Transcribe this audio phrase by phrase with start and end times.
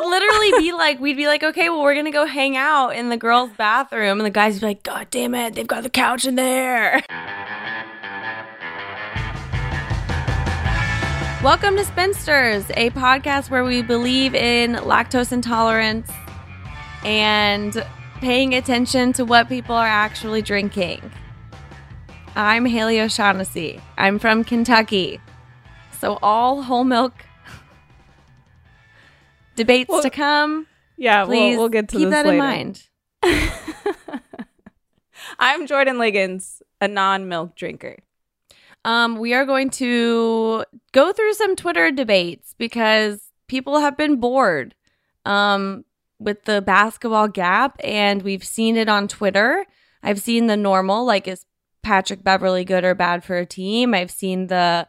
[0.00, 3.10] would literally be like, we'd be like, okay, well, we're gonna go hang out in
[3.10, 5.90] the girls' bathroom, and the guys would be like, God damn it, they've got the
[5.90, 7.02] couch in there.
[11.42, 16.10] Welcome to Spinsters, a podcast where we believe in lactose intolerance
[17.04, 17.84] and
[18.20, 21.10] paying attention to what people are actually drinking.
[22.36, 23.80] I'm Haley O'Shaughnessy.
[23.98, 25.20] I'm from Kentucky.
[25.98, 27.12] So all whole milk
[29.60, 30.66] debates Well, to come.
[30.96, 32.32] Yeah, Please we'll, we'll get to keep that later.
[32.32, 32.88] in mind.
[35.38, 37.98] I'm Jordan Ligons, a non-milk drinker.
[38.84, 44.74] Um, we are going to go through some Twitter debates because people have been bored
[45.26, 45.84] um,
[46.18, 49.66] with the basketball gap, and we've seen it on Twitter.
[50.02, 51.44] I've seen the normal, like, is
[51.82, 53.92] Patrick Beverley good or bad for a team?
[53.94, 54.88] I've seen the,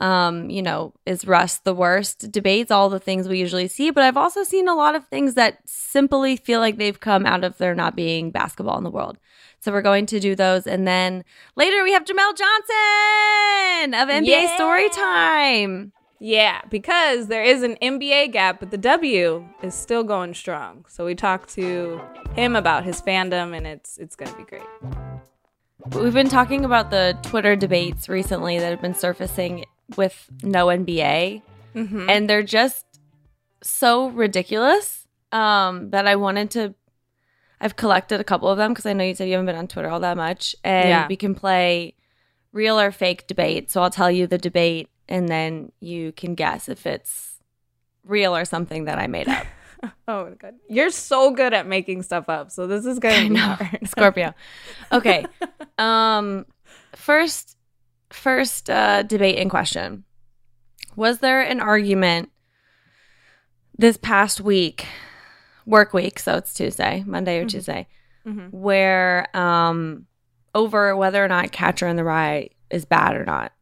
[0.00, 4.02] um, you know, is Russ the worst debates, all the things we usually see, but
[4.04, 7.58] I've also seen a lot of things that simply feel like they've come out of
[7.58, 9.18] there not being basketball in the world.
[9.60, 10.66] So we're going to do those.
[10.66, 14.58] And then later we have Jamel Johnson of NBA Yeah.
[14.58, 15.92] Storytime.
[16.24, 20.84] Yeah, because there is an NBA gap, but the W is still going strong.
[20.88, 22.00] So we talked to
[22.34, 24.62] him about his fandom, and it's it's gonna be great.
[25.90, 29.64] We've been talking about the Twitter debates recently that have been surfacing
[29.96, 31.42] with no NBA.
[31.74, 32.10] Mm-hmm.
[32.10, 32.84] And they're just
[33.62, 36.74] so ridiculous um, that I wanted to.
[37.60, 39.68] I've collected a couple of them because I know you said you haven't been on
[39.68, 40.56] Twitter all that much.
[40.64, 41.06] And Yeah.
[41.08, 41.94] we can play
[42.52, 43.70] real or fake debate.
[43.70, 47.34] So I'll tell you the debate and then you can guess if it's
[48.04, 49.46] real or something that I made up.
[50.06, 52.52] Oh my god, you're so good at making stuff up.
[52.52, 53.40] So this is gonna be know.
[53.40, 53.80] hard.
[53.88, 54.32] Scorpio.
[54.92, 55.26] Okay.
[55.78, 56.46] Um
[56.94, 57.56] first
[58.12, 60.04] first uh debate in question.
[60.96, 62.30] Was there an argument
[63.78, 64.86] this past week,
[65.66, 67.50] work week, so it's Tuesday, Monday or Mhm.
[67.50, 67.88] Tuesday,
[68.26, 68.52] Mhm.
[68.52, 70.06] where um
[70.54, 73.52] over whether or not Catcher in the Rye is bad or not?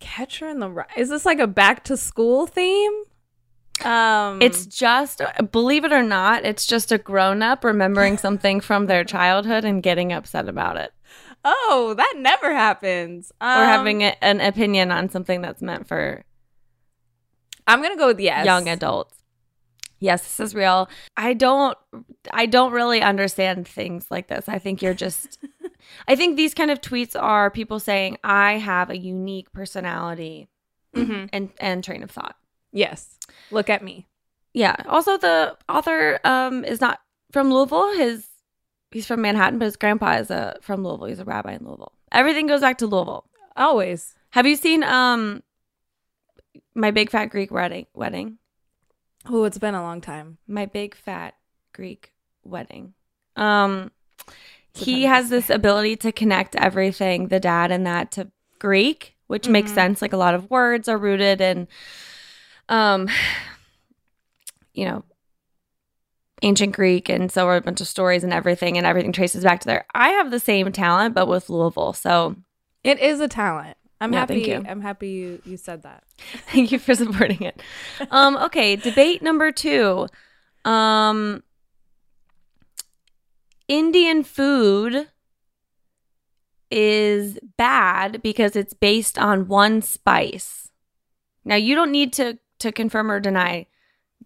[0.00, 0.84] Catcher in the Rye.
[0.96, 2.92] Is this like a back to school theme?
[3.84, 8.86] Um, It's just believe it or not, it's just a grown up remembering something from
[8.86, 10.92] their childhood and getting upset about it.
[11.44, 13.32] Oh, that never happens.
[13.40, 16.24] or Um, having a, an opinion on something that's meant for
[17.66, 18.44] I'm gonna go with yes.
[18.44, 19.14] young adults.
[20.00, 20.88] Yes, this is real.
[21.16, 21.78] I don't
[22.30, 24.48] I don't really understand things like this.
[24.48, 25.38] I think you're just
[26.08, 30.48] I think these kind of tweets are people saying I have a unique personality
[30.94, 31.28] Mhm.
[31.32, 32.36] and and train of thought.
[32.72, 33.18] Yes.
[33.50, 34.06] Look at me.
[34.52, 34.76] Yeah.
[34.88, 37.00] Also the author um is not
[37.32, 37.96] from Louisville.
[37.96, 38.26] His
[38.94, 41.08] he's from Manhattan, but his grandpa is a from Louisville.
[41.08, 41.92] He's a rabbi in Louisville.
[42.10, 43.26] Everything goes back to Louisville.
[43.56, 44.14] Always.
[44.30, 45.42] Have you seen um
[46.74, 48.38] my big fat Greek wedding wedding?
[49.28, 50.38] Oh, it's been a long time.
[50.46, 51.34] My big fat
[51.74, 52.12] Greek
[52.44, 52.94] wedding.
[53.36, 53.90] Um
[54.74, 59.70] he has this ability to connect everything, the dad and that to Greek, which makes
[59.70, 59.74] Mhm.
[59.74, 60.02] sense.
[60.02, 61.68] Like a lot of words are rooted in
[62.68, 63.08] um
[64.74, 65.04] you know
[66.44, 69.60] ancient Greek and so are a bunch of stories and everything and everything traces back
[69.60, 69.86] to there.
[69.94, 71.94] I have the same talent but with Louisville.
[71.94, 72.36] So
[72.82, 73.76] It is a talent.
[74.00, 74.54] I'm happy.
[74.54, 76.04] I'm happy you you said that.
[76.52, 77.60] Thank you for supporting it.
[78.10, 80.08] Um, okay, debate number two.
[80.64, 81.42] Um,
[83.66, 85.08] Indian food
[86.70, 90.70] is bad because it's based on one spice.
[91.44, 93.66] Now you don't need to to confirm or deny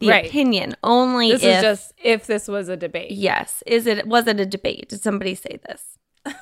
[0.01, 0.27] the Right.
[0.27, 0.77] opinion.
[0.83, 3.11] Only This if is just if this was a debate.
[3.11, 3.63] yes.
[3.67, 4.89] Is it was it a debate?
[4.91, 5.99] Did somebody say this?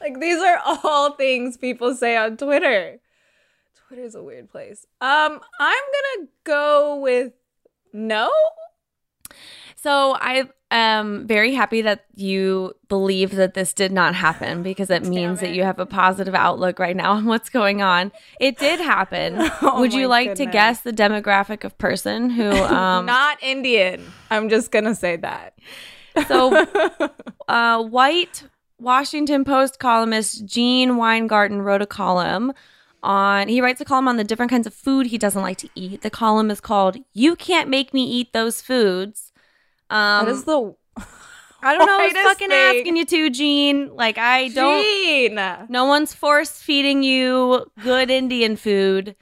[0.00, 2.98] Like these are all things people say on Twitter.
[3.88, 4.86] Twitter's a weird place.
[5.00, 5.84] Um, I'm
[6.18, 7.32] gonna go with
[7.92, 8.30] no.
[9.76, 15.04] So I am very happy that you believe that this did not happen because it
[15.06, 18.10] means that you have a positive outlook right now on what's going on.
[18.40, 19.50] It did happen.
[19.62, 24.10] Oh Would you like to guess the demographic of person who um Not Indian.
[24.30, 25.58] I'm just gonna say that.
[26.28, 26.66] so
[27.48, 28.44] uh white
[28.78, 32.52] Washington Post columnist Gene Weingarten wrote a column
[33.04, 35.68] on he writes a column on the different kinds of food he doesn't like to
[35.76, 36.02] eat.
[36.02, 39.30] The column is called You Can't Make Me Eat Those Foods.
[39.90, 40.74] Um that is the
[41.62, 41.98] I don't know.
[42.00, 42.78] I was fucking thing.
[42.78, 43.94] asking you to, Gene.
[43.94, 44.82] Like I don't.
[44.82, 45.40] Gene.
[45.70, 49.16] No one's force feeding you good Indian food.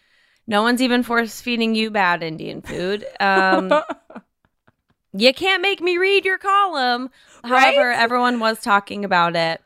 [0.48, 3.06] No one's even force feeding you bad Indian food.
[3.20, 3.72] Um,
[5.16, 7.10] you can't make me read your column.
[7.44, 7.98] However, Right?
[7.98, 9.60] everyone was talking about it.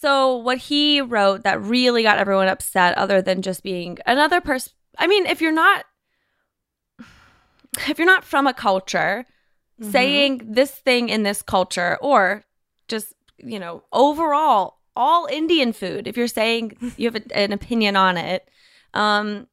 [0.00, 4.72] So what he wrote that really got everyone upset, other than just being another person.
[4.96, 5.84] I mean, if you're not,
[7.88, 9.24] if you're not from a culture,
[9.80, 9.92] Mhm.
[9.92, 12.44] saying this thing in this culture or
[12.88, 17.96] just, you know, overall all Indian food, if you're saying you have a, an opinion
[17.96, 18.48] on it,
[18.94, 19.46] um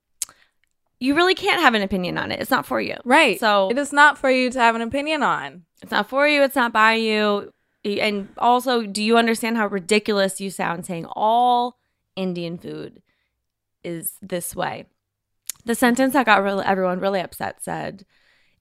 [1.00, 2.40] you really can't have an opinion on it.
[2.40, 2.96] It's not for you.
[3.04, 3.40] Right.
[3.40, 5.66] So- it is not for you to have an opinion on.
[5.82, 7.52] It's not for you, it's not by you.
[7.86, 11.78] And also, do you understand how ridiculous you sound saying all
[12.16, 13.02] Indian food
[13.84, 14.86] is this way?
[15.66, 18.06] The sentence that got really, everyone really upset said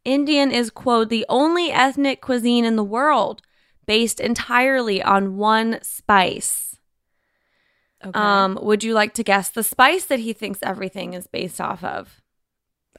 [0.05, 3.41] Indian is, quote, the only ethnic cuisine in the world
[3.87, 6.77] based entirely on one spice.
[8.05, 8.19] Okay.
[8.19, 11.83] Um, would you like to guess the spice that he thinks everything is based off
[11.83, 12.21] of?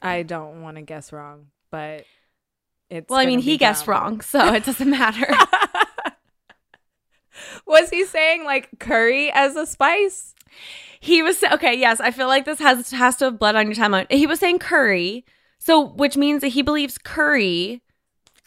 [0.02, 2.04] I don't want to guess wrong, but
[2.90, 5.32] it's Well, I mean, he guessed wrong, so it doesn't matter.
[7.66, 10.34] Was he saying like curry as a spice?
[11.00, 11.74] He was okay.
[11.78, 14.10] Yes, I feel like this has has to have blood on your timeline.
[14.10, 15.24] He was saying curry,
[15.58, 17.82] so which means that he believes curry.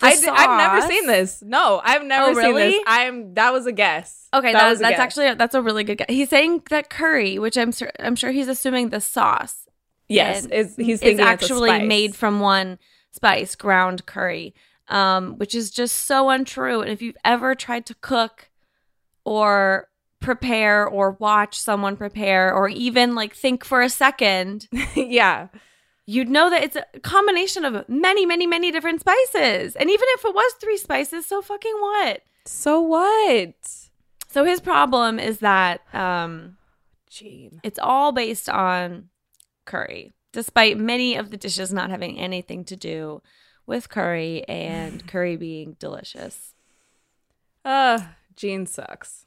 [0.01, 1.43] I have never seen this.
[1.45, 2.81] No, I've never Oh, seen this.
[2.87, 4.29] I'm that was a guess.
[4.33, 4.99] Okay, that that, was that's guess.
[4.99, 6.07] actually that's a really good guess.
[6.09, 9.67] He's saying that curry, which I'm sure I'm sure he's assuming the sauce
[10.09, 10.45] yes.
[10.45, 11.87] Is he's is actually it's a spice.
[11.87, 12.79] made from one
[13.11, 14.53] spice, ground curry,
[14.87, 16.81] um, which is just so untrue.
[16.81, 18.48] And if you've ever tried to cook
[19.29, 19.87] or
[20.19, 25.49] prepare or watch someone prepare or even like think for a second yeah.
[26.07, 29.75] you'd know that it's a combination of many, many, many different spices.
[29.75, 32.23] And even if it was three spices, so fucking what?
[32.45, 33.53] So what?
[34.29, 36.57] So his problem is that um,
[37.07, 37.59] Gene.
[37.61, 39.09] it's all based on
[39.65, 43.21] curry, despite many of the dishes not having anything to do
[43.67, 46.55] with curry and curry being delicious.
[47.63, 47.99] Uh,
[48.39, 49.25] Gene sucks.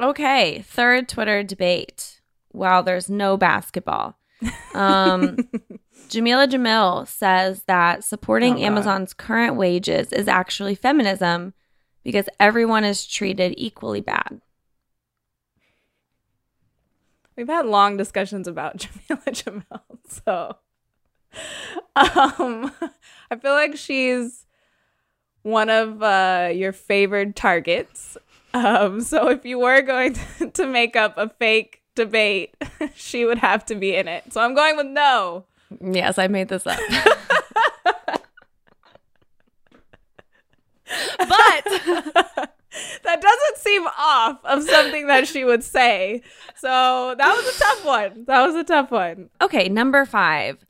[0.00, 2.22] Okay, third Twitter debate.
[2.54, 4.18] Wow, there's no basketball.
[4.74, 5.36] Um,
[6.08, 11.52] Jameela Jamil says that supporting Oh, Amazon's current wages is actually feminism
[12.02, 14.40] because everyone is treated equally bad.
[17.36, 18.78] We've had long discussions about
[19.10, 20.56] Jameela Jamil, so
[21.94, 22.72] um,
[23.30, 24.46] I feel like she's
[25.42, 28.16] one of uh, your favored targets.
[28.56, 32.54] Um, so if you were going to, to make up a fake debate,
[32.94, 34.32] she would have to be in it.
[34.32, 35.44] So I'm going with no.
[35.82, 36.78] Yes, I made this up.
[36.88, 38.22] but
[43.02, 46.22] that doesn't seem off of something that she would say.
[46.56, 48.24] So that was a tough one.
[48.26, 49.28] That was a tough one.
[49.42, 50.64] okay, number five.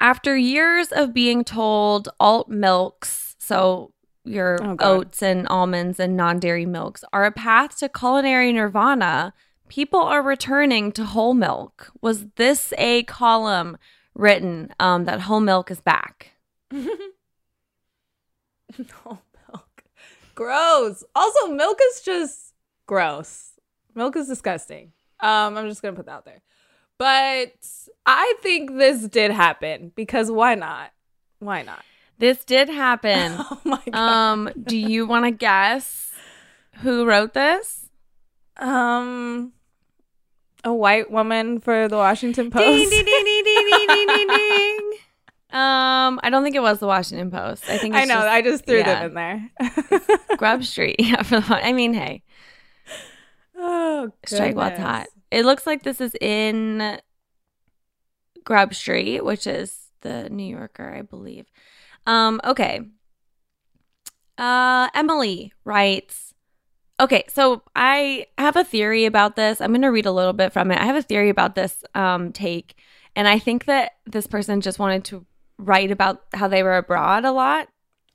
[0.00, 3.92] After years of being told alt milks, so
[4.24, 9.32] your Oh, oats and almonds and non dairy milks, are a path to culinary nirvana,
[9.68, 11.90] people are returning to whole milk.
[12.02, 13.78] Was this a column
[14.14, 16.32] written um, that whole milk is back?
[16.72, 16.86] no
[18.78, 19.84] milk.
[20.34, 21.04] Gross.
[21.14, 22.54] Also, milk is just
[22.86, 23.52] gross.
[23.94, 24.92] Milk is disgusting.
[25.20, 26.42] Um, I'm just gonna put that out there.
[26.98, 27.54] But
[28.04, 30.90] I think this did happen because why not?
[31.38, 31.82] Why not?
[32.20, 33.32] This did happen.
[33.50, 33.94] Oh my god.
[33.94, 36.12] Um, do you want to guess
[36.82, 37.88] who wrote this?
[38.56, 39.52] Um
[40.62, 42.64] a white woman for the Washington Post.
[42.64, 44.92] Ding ding ding ding ding ding ding ding.
[45.52, 47.68] Um, I don't think it was the Washington Post.
[47.68, 48.14] I think I know.
[48.14, 49.08] Just, I just threw yeah.
[49.08, 50.08] them in there.
[50.36, 50.94] Grub Street.
[51.00, 52.22] Yeah, for the, I mean, hey.
[53.56, 54.32] Oh, goodness.
[54.32, 55.08] strike while it's hot.
[55.32, 57.00] It looks like this is in
[58.44, 61.46] Grub Street, which is the New Yorker, I believe.
[62.06, 62.80] Um, okay.
[64.38, 66.34] Uh, Emily writes.
[66.98, 69.60] Okay, so I have a theory about this.
[69.60, 70.78] I'm going to read a little bit from it.
[70.78, 72.74] I have a theory about this um, take,
[73.16, 75.24] and I think that this person just wanted to
[75.58, 77.68] write about how they were abroad a lot.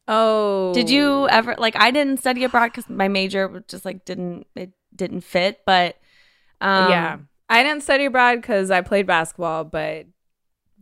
[0.08, 1.76] Oh, Did you ever like?
[1.76, 5.62] I didn't study abroad because my major just like didn't it didn't fit.
[5.66, 5.98] But
[6.62, 7.18] um, yeah,
[7.50, 10.06] I didn't study abroad because I played basketball, but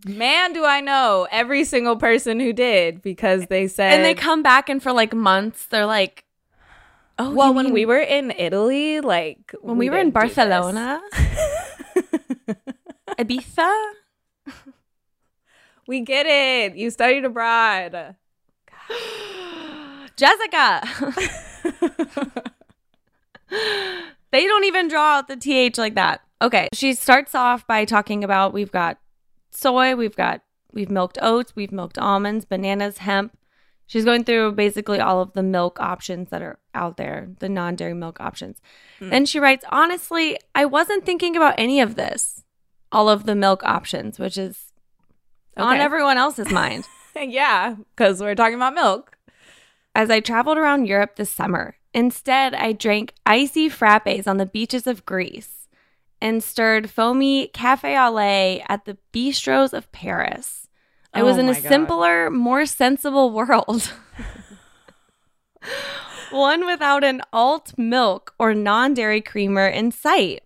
[0.05, 4.43] man, do I know every single person who did because they said and they come
[4.43, 6.25] back and for like months they're like,
[7.19, 10.27] oh, Well, when mean we were in Italy, like when we, were in didn't do
[10.27, 10.36] this.
[10.36, 11.01] Barcelona,
[13.19, 13.91] Ibiza.
[15.88, 16.75] we get it.
[16.75, 18.15] You studied abroad.
[20.15, 20.83] Jessica.
[24.31, 26.22] they don't even draw out the th like that.
[26.41, 28.98] Okay, she starts off by talking about we've got
[29.55, 30.41] soy, we've got
[30.72, 33.38] we've milked oats, we've milked almonds, bananas, hemp.
[33.86, 37.93] She's going through basically all of the milk options that are out there, the non-dairy
[37.93, 38.62] milk options.
[39.00, 39.10] Mm.
[39.12, 42.43] Then she writes, "Honestly, I wasn't thinking about any of this.
[42.91, 44.72] All of the milk options, which is
[45.57, 49.17] on everyone else's mind." yeah, because we're talking about milk.
[49.95, 54.88] As I traveled around Europe this summer, instead I drank icy frappes on the beaches
[54.88, 55.62] of Greece
[56.24, 60.70] and stirred foamy cafe au lait at the bistros of Paris.
[61.13, 61.63] I was Oh in a God.
[61.63, 63.92] simpler, more sensible world.
[66.32, 70.44] One without an alt milk or non dairy creamer in sight.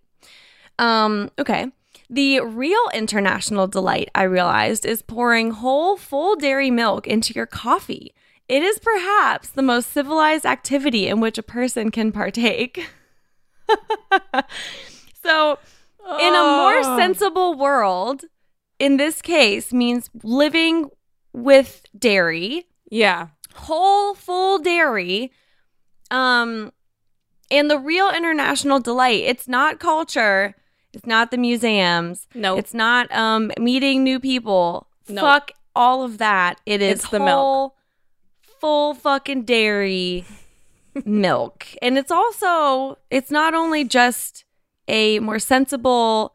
[0.80, 1.68] Um, okay.
[2.10, 8.14] The real international delight, I realized, is pouring whole, full dairy milk into your coffee.
[8.48, 12.90] It is perhaps the most civilized activity in which a person can partake.
[15.28, 15.58] so,
[16.20, 16.96] in a more Oh.
[16.96, 18.24] sensible world,
[18.78, 20.90] in this case, means living
[21.32, 23.28] with dairy, Yeah.
[23.54, 25.32] whole full dairy
[26.10, 26.72] um
[27.50, 30.54] and the real international delight it's not culture
[30.94, 32.58] it's not the museums Nope.
[32.60, 35.20] it's not um meeting new people Nope.
[35.26, 37.74] fuck all of that it is It's the milk.
[38.60, 40.24] full fucking dairy
[41.04, 44.44] milk and it's also it's not only just
[44.88, 46.34] a more sensible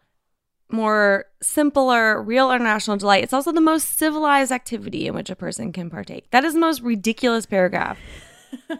[0.71, 3.23] more simpler real international delight.
[3.23, 6.31] It's also the most civilized activity in which a person can partake.
[6.31, 7.99] That is the most ridiculous paragraph.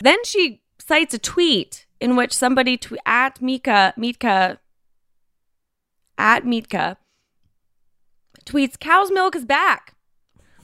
[0.00, 4.58] Then she cites a tweet in which somebody tw- at Mika Mitka
[6.16, 6.96] at Mitka
[8.44, 9.94] tweets cow's milk is back.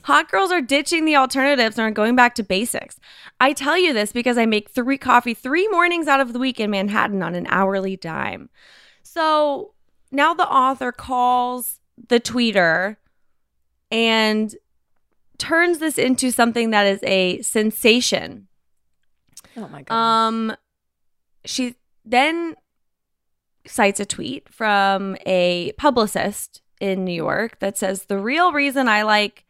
[0.05, 2.99] Hot girls are ditching the alternatives and are going back to basics.
[3.41, 6.59] I tell you this because I make three coffee three mornings out of the week
[6.59, 8.51] in Manhattan on an hourly dime.
[9.01, 9.73] So
[10.11, 12.97] now the author calls the tweeter
[13.89, 14.55] and
[15.39, 18.47] turns this into something that is a sensation.
[19.57, 19.95] Oh my god.
[19.95, 20.55] Um,
[21.45, 22.55] she then
[23.65, 29.01] cites a tweet from a publicist in New York that says the real reason I
[29.01, 29.44] like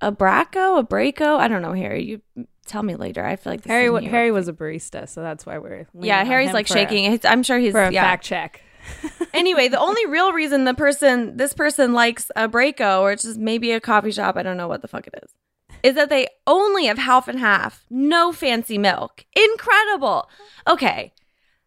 [0.00, 2.04] a Braco, a Braco, I don't know, Harry.
[2.04, 3.24] You tell me later.
[3.24, 6.52] I feel like this Harry Harry was a barista, so that's why we're Yeah, Harry's
[6.52, 7.04] like shaking.
[7.04, 8.02] He's- I'm sure he's for a yeah.
[8.02, 8.62] fact check.
[9.34, 13.38] anyway, the only real reason the person, this person likes a Braco or it's just
[13.38, 15.34] maybe a coffee shop, I don't know what the fuck it is,
[15.82, 19.24] is that they only have half and half, no fancy milk.
[19.34, 20.28] Incredible.
[20.66, 21.12] Okay.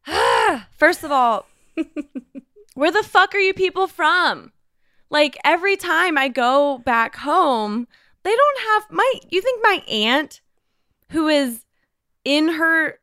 [0.77, 1.45] First of all,
[2.73, 4.51] where the fuck are you people from?
[5.09, 7.87] Like every time I go back home,
[8.23, 10.41] they don't have my, you think my aunt
[11.09, 11.65] who is
[12.23, 12.99] in her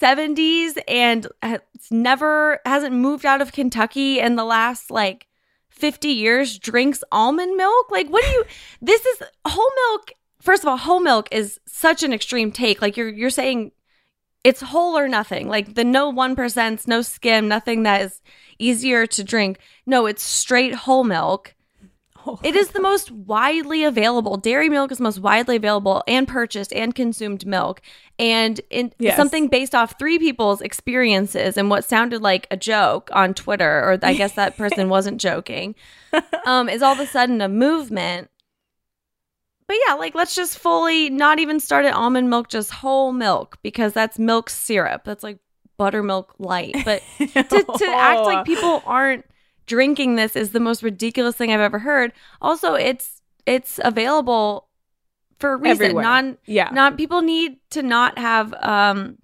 [0.00, 1.60] 70s and has
[1.90, 5.26] never hasn't moved out of Kentucky in the last like
[5.70, 7.90] 50 years drinks almond milk?
[7.90, 8.44] Like what do you
[8.80, 10.12] This is whole milk.
[10.40, 12.80] First of all, whole milk is such an extreme take.
[12.80, 13.72] Like you're you're saying
[14.44, 15.48] it's whole or nothing.
[15.48, 18.20] Like the no 1%, no skim, nothing that is
[18.58, 19.58] easier to drink.
[19.84, 21.54] No, it's straight whole milk.
[22.42, 24.36] It is the most widely available.
[24.36, 27.80] Dairy milk is the most widely available and purchased and consumed milk.
[28.18, 29.16] And in Yes.
[29.16, 33.98] something based off three people's experiences and what sounded like a joke on Twitter, or
[34.02, 35.74] I guess that person wasn't joking,
[36.46, 38.30] um, is all of a sudden a movement.
[39.66, 43.58] But yeah, like let's just fully not even start at almond milk, just whole milk,
[43.62, 45.02] because that's milk syrup.
[45.04, 45.38] That's like
[45.76, 46.74] buttermilk light.
[46.84, 49.24] But to, to act like people aren't
[49.68, 52.12] drinking this is the most ridiculous thing I've ever heard.
[52.42, 54.68] Also, it's it's available
[55.38, 55.84] for a reason.
[55.84, 56.02] Everywhere.
[56.02, 56.70] Non yeah.
[56.72, 59.18] not people need to not have um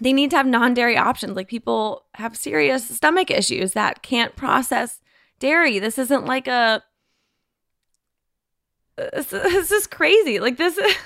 [0.00, 1.34] they need to have non-dairy options.
[1.34, 5.00] Like people have serious stomach issues that can't process
[5.40, 5.80] dairy.
[5.80, 6.82] This isn't like a
[8.96, 10.38] this, this is crazy.
[10.38, 10.96] Like this this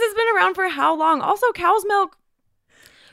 [0.00, 1.20] has been around for how long?
[1.20, 2.16] Also, cow's milk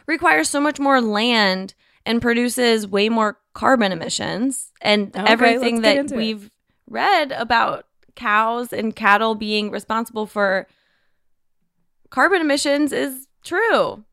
[0.08, 1.74] requires so much more land
[2.06, 6.50] and produces way more carbon emissions and Okay, everything that we've
[6.90, 10.68] read about cows and cattle being responsible for
[12.10, 14.04] carbon emissions is true.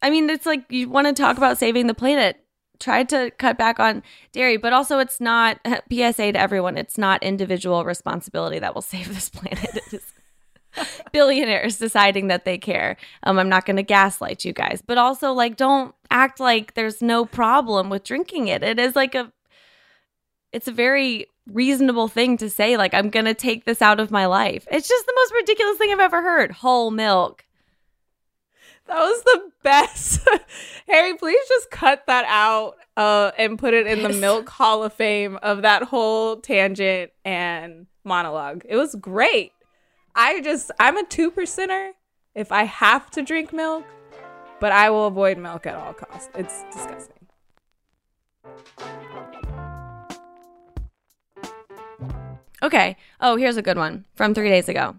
[0.00, 2.36] I mean, it's like you want to talk about saving the planet.
[2.78, 5.58] Try to cut back on dairy, but also it's not
[5.92, 6.76] PSA to everyone.
[6.76, 9.74] It's not individual responsibility that will save this planet.
[9.74, 10.12] It is
[11.12, 12.96] billionaires deciding that they care.
[13.22, 17.02] Um, I'm not going to gaslight you guys, but also like don't act like there's
[17.02, 18.62] no problem with drinking it.
[18.62, 19.32] It is like a,
[20.52, 22.76] it's a very reasonable thing to say.
[22.76, 24.66] Like I'm going to take this out of my life.
[24.70, 26.52] It's just the most ridiculous thing I've ever heard.
[26.52, 27.44] Whole milk.
[28.86, 30.26] That was the best.
[30.88, 34.94] Harry, please just cut that out uh, and put it in the Milk Hall of
[34.94, 38.64] Fame of that whole tangent and monologue.
[38.66, 39.52] It was great.
[40.20, 41.92] I just, I'm a two percenter
[42.34, 43.84] if I have to drink milk,
[44.58, 46.28] but I will avoid milk at all costs.
[46.34, 47.28] It's disgusting.
[52.60, 52.96] Okay.
[53.20, 54.96] Oh, here's a good one from three days ago.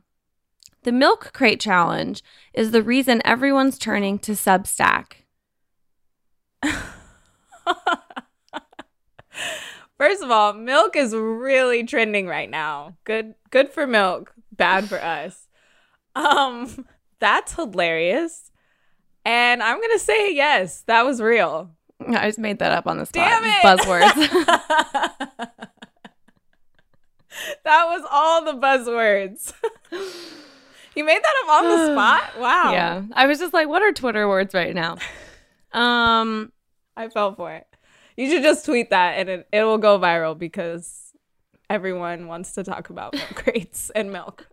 [0.84, 2.24] The milk crate challenge
[2.54, 5.26] is the reason everyone's turning to Substack.
[9.98, 12.96] First of all, milk is really trending right now.
[13.04, 15.48] Good good for milk, bad for us.
[16.16, 16.86] Um
[17.20, 18.52] that's hilarious.
[19.26, 21.72] And I'm going to say yes, that was real.
[22.08, 23.30] I just made that up on the spot.
[23.30, 23.62] Damn it.
[23.62, 24.16] Buzzwords.
[27.64, 29.54] that was all the buzzwords.
[30.96, 32.40] you made that up on the spot?
[32.40, 32.72] Wow.
[32.72, 33.04] yeah.
[33.14, 34.98] I was just like, what are Twitter words right now?
[35.72, 36.52] Um,
[36.98, 37.68] I fell for it.
[38.18, 41.09] You should just tweet that and it, it will go viral because
[41.70, 44.48] everyone wants to talk about milk crates and milk.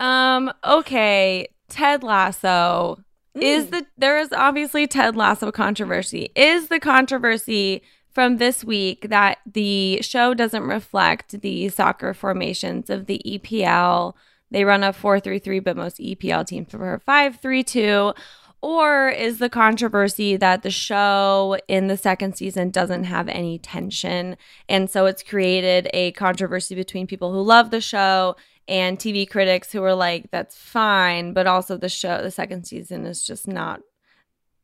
[0.00, 1.48] um, okay.
[1.68, 2.98] Ted Lasso.
[3.34, 6.30] Is the there is obviously Ted Lasso controversy.
[6.36, 13.06] Is the controversy from this week that the show doesn't reflect the soccer formations of
[13.06, 14.12] the EPL?
[14.50, 18.14] They run a 4-3-3, but most EPL teams prefer 5-3-2.
[18.62, 24.36] Or is the controversy that the show in the second season doesn't have any tension?
[24.68, 28.36] And so it's created a controversy between people who love the show
[28.68, 33.04] and TV critics who are like, that's fine, but also the show, the second season
[33.04, 33.80] is just not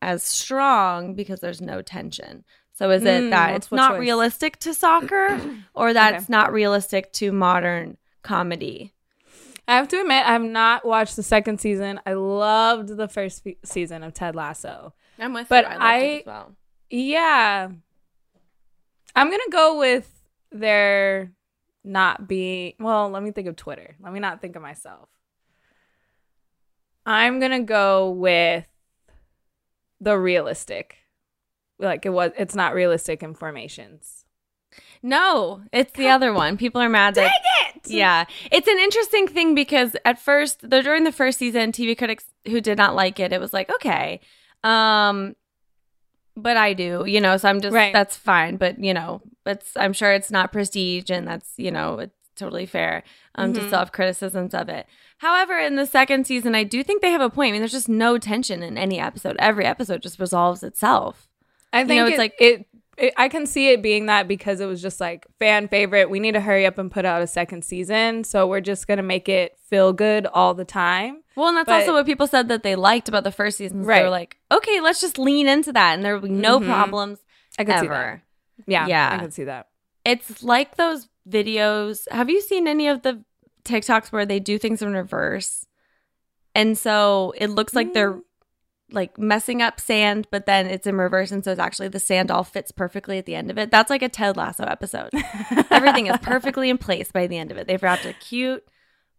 [0.00, 2.44] as strong because there's no tension.
[2.74, 4.00] So is it Mm, that it's not choice.
[4.00, 5.40] realistic to soccer
[5.74, 6.18] or that Okay.
[6.18, 8.94] it's not realistic to modern comedy?
[9.68, 12.00] I have to admit, I have not watched the second season.
[12.06, 14.94] I loved the first fe- season of Ted Lasso.
[15.18, 15.70] I'm with But you.
[15.70, 16.56] I, loved I- it as well.
[16.90, 17.68] Yeah.
[19.14, 20.10] I'm going to go with
[20.50, 21.32] their
[21.84, 22.74] not being.
[22.80, 23.94] Well, let me think of Twitter.
[24.00, 25.08] Let me not think of myself.
[27.04, 28.66] I'm going to go with
[30.00, 30.96] the realistic.
[31.78, 34.17] Like it was, it's not realistic in formations.
[35.02, 36.56] No, it's the other one.
[36.56, 37.30] People are mad that
[37.66, 37.88] it!
[37.90, 38.24] Yeah.
[38.50, 42.60] It's an interesting thing because at first, though during the first season, TV critics who
[42.60, 44.20] did not like it, it was like, okay.
[44.64, 45.36] Um
[46.36, 47.92] but I do, you know, so I'm just Right.
[47.92, 51.98] that's fine, but you know, it's I'm sure it's not prestige and that's, you know,
[51.98, 53.02] it's totally fair
[53.34, 53.66] um to Mhm.
[53.66, 54.86] still have criticisms of it.
[55.18, 57.48] However, in the second season, I do think they have a point.
[57.48, 59.36] I mean, there's just no tension in any episode.
[59.40, 61.28] Every episode just resolves itself.
[61.72, 62.66] I think know, it's it, like- it,
[62.98, 63.14] it.
[63.16, 66.10] I can see it being that because it was just like fan favorite.
[66.10, 69.02] We need to hurry up and put out a second season, so we're just gonna
[69.02, 71.22] make it feel good all the time.
[71.36, 73.82] Well, and that's But- also what people said that they liked about the first season.
[73.82, 74.02] They Right.
[74.02, 76.66] were like, okay, let's just lean into that, and there will be no Mhm.
[76.66, 77.18] problems
[77.58, 77.94] I can see that.
[77.94, 78.22] ever.
[78.66, 79.10] Yeah, Yeah.
[79.14, 79.68] I can see that.
[80.04, 82.10] It's like those videos.
[82.10, 83.22] Have you seen any of the
[83.64, 85.66] TikToks where they do things in reverse?
[86.54, 88.22] And so it looks like they're Mm.
[88.90, 91.30] Like messing up sand, but then it's in reverse.
[91.30, 93.70] And so it's actually the sand all fits perfectly at the end of it.
[93.70, 95.10] That's like a Ted Lasso episode.
[95.70, 97.66] Everything is perfectly in place by the end of it.
[97.66, 98.64] They've wrapped a cute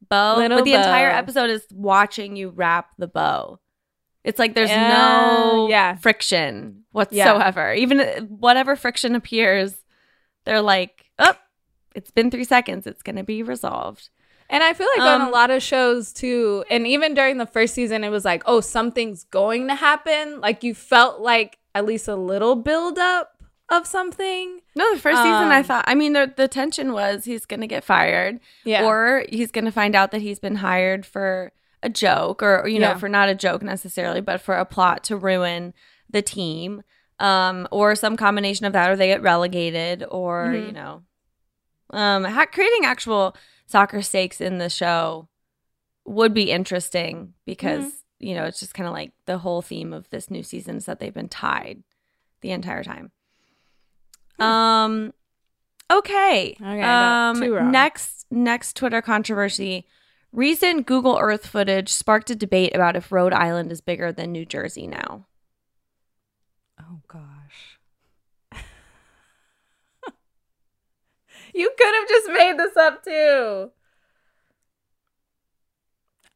[0.09, 3.59] bow, Little but the entire episode is watching you wrap the bow.
[4.23, 5.95] It's like there's Yeah, no yeah.
[5.95, 7.73] friction whatsoever.
[7.73, 9.75] Even uh, whatever friction appears,
[10.45, 11.35] they're like, oh,
[11.95, 12.85] it's been three seconds.
[12.87, 14.09] It's going to be resolved.
[14.51, 17.45] And I feel like on Um, a lot of shows too, and even during the
[17.45, 20.41] first season, it was like, oh, something's going to happen.
[20.41, 23.33] Like you felt like at least a little build up
[23.69, 24.61] of something.
[24.75, 27.61] No, the first season, I Um, thought, I mean, the, the tension was he's going
[27.61, 28.85] to get fired Yeah.
[28.85, 31.51] or he's going to find out that he's been hired for
[31.83, 32.97] a joke or, you know, Yeah.
[32.97, 35.75] for not a joke necessarily, but for a plot to ruin
[36.09, 36.81] the team
[37.19, 40.65] um, or some combination of that or they get relegated or, Mhm.
[40.65, 41.03] you know,
[41.91, 43.35] um, ha- creating actual
[43.69, 45.27] soccer stakes in the show
[46.05, 48.25] would be interesting because, Mm-hmm.
[48.27, 50.85] you know, it's just kind of like the whole theme of this new season is
[50.85, 51.83] that they've been tied
[52.41, 53.11] the entire time.
[54.39, 55.13] Um
[55.91, 56.55] okay.
[56.59, 59.85] Okay, um next next Twitter controversy.
[60.31, 64.45] Recent Google Earth footage sparked a debate about if Rhode Island is bigger than New
[64.45, 65.25] Jersey now.
[66.79, 67.38] Oh gosh.
[71.59, 73.71] You could have just made this up too.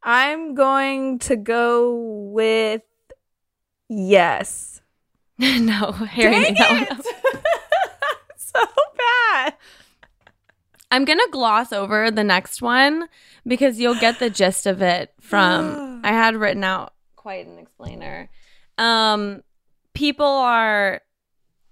[0.04, 1.96] I'm going to go
[2.34, 2.82] with
[3.88, 4.82] yes.
[5.40, 6.92] no, Harry Dang made that one it!
[6.92, 7.06] up.
[8.38, 8.60] so
[8.98, 9.56] bad.
[10.92, 13.08] I'm gonna gloss over the next one
[13.48, 18.30] because you'll get the gist of it from I had written out quite an explainer.
[18.78, 19.42] Um
[19.94, 21.02] people are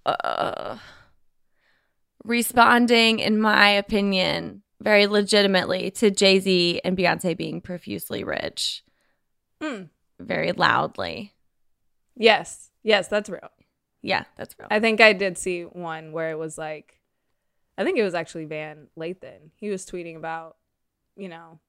[0.06, 0.78] uh,
[2.24, 8.84] responding, in my opinion, very legitimately to Jay Z and Beyonce being profusely rich,
[9.62, 9.84] Hmm.
[10.20, 11.34] very loudly.
[12.16, 12.70] Yes.
[12.84, 13.50] Yes, that's real.
[14.02, 14.68] Yeah, that's real.
[14.72, 16.98] I think I did see one where it was like
[17.78, 19.52] I think it was actually Van Lathan.
[19.56, 20.58] He was tweeting about,
[21.16, 21.60] you know,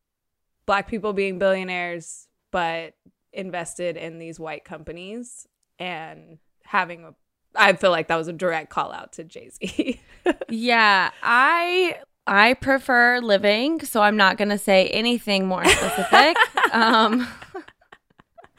[0.66, 2.94] black people being billionaires, but
[3.32, 5.46] invested in these white companies
[5.78, 7.14] and having a.
[7.54, 10.00] I feel like that was a direct call out to Jay Z.
[10.48, 16.36] yeah, I I prefer living, so I'm not going to say anything more specific.
[16.72, 17.26] um,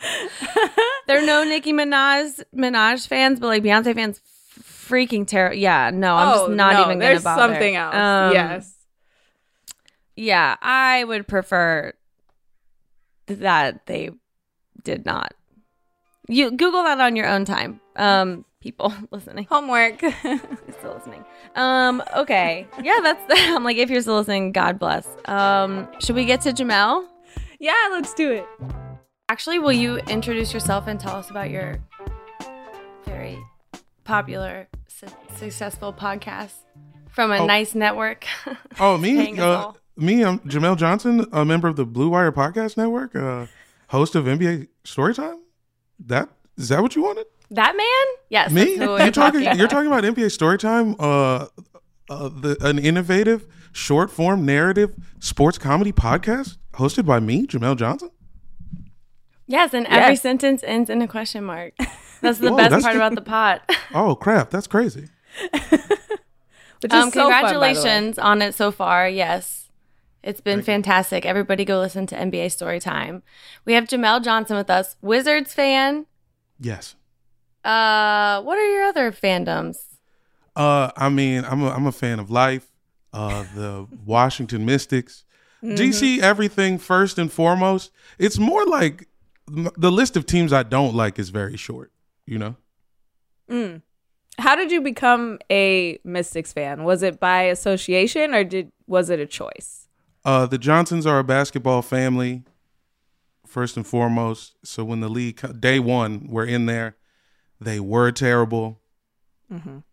[1.08, 4.22] there are no Nicki Minaj Minaj fans, but like Beyonce fans,
[4.60, 5.58] freaking terrible.
[5.58, 7.54] Yeah, no, I'm oh, just not no, even going to There's bother.
[7.54, 7.96] something else.
[7.96, 8.76] Um, yes.
[10.16, 11.94] Yeah, I would prefer
[13.28, 14.12] that they
[14.84, 15.34] did not.
[16.28, 17.82] You Google that on your own time.
[17.96, 19.46] Um, people listening.
[19.50, 20.00] Homework.
[20.00, 21.24] still listening.
[21.56, 22.66] Um, okay.
[22.82, 25.08] Yeah, that's I'm like if you're still listening, God bless.
[25.26, 27.06] Um, should we get to Jamel?
[27.60, 28.46] yeah, let's do it.
[29.30, 31.80] Actually, will you introduce yourself and tell us about your
[33.06, 33.38] very
[34.04, 36.54] popular, su- successful podcast
[37.10, 37.46] from a Oh.
[37.46, 38.26] nice network?
[38.80, 39.38] Oh, me?
[39.40, 43.46] Uh, me, I'm Jamel Johnson, a member of the Blue Wire Podcast Network, uh,
[43.88, 45.40] host of NBA Storytime.
[46.06, 47.26] That is that what you wanted?
[47.56, 48.16] That man?
[48.30, 48.52] Yes.
[48.52, 48.64] Me?
[48.64, 49.42] that's who we're You're talking.
[49.42, 49.58] about.
[49.58, 51.48] You're talking about NBA Storytime, uh,
[52.10, 58.10] uh, the an innovative short form narrative sports comedy podcast hosted by me, Jamel Johnson.
[59.48, 61.74] Yes, and every sentence ends in a question mark.
[62.22, 63.00] That's the Whoa, best that's part good.
[63.02, 63.70] about the pot.
[63.94, 65.10] Oh crap, that's crazy.
[65.52, 67.74] Which is Um, so fun, by the way.
[67.74, 69.08] congratulations on it so far.
[69.10, 69.70] Yes.
[70.24, 71.26] It's been fantastic.
[71.26, 73.22] Everybody go listen to NBA Storytime.
[73.66, 76.06] We have Jamel Johnson with us, Wizards fan.
[76.60, 76.96] Yes.
[77.64, 79.78] Uh, what are your other fandoms?
[80.56, 82.68] Uh, I mean, I'm a, I'm a fan of life.
[83.12, 85.24] Uh, the Washington Mystics,
[85.64, 87.92] DC, everything first and foremost.
[88.18, 89.08] It's more like
[89.48, 91.92] the list of teams I don't like is very short.
[92.26, 92.56] You know,
[93.50, 93.82] Mm.
[94.40, 96.86] How did you become a Mystics fan?
[96.86, 99.88] Was it by association or did was it a choice?
[100.26, 102.44] uh, the Johnsons are a basketball family,
[103.46, 104.56] first and foremost.
[104.64, 106.96] So when the league day one, we're in there.
[107.64, 108.80] They were terrible.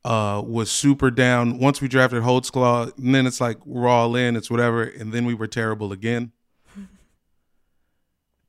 [0.02, 1.58] Uh, was super down.
[1.58, 4.34] Once we drafted Holdsclaw, and then it's like we're all in.
[4.34, 6.32] It's whatever, and then we were terrible again.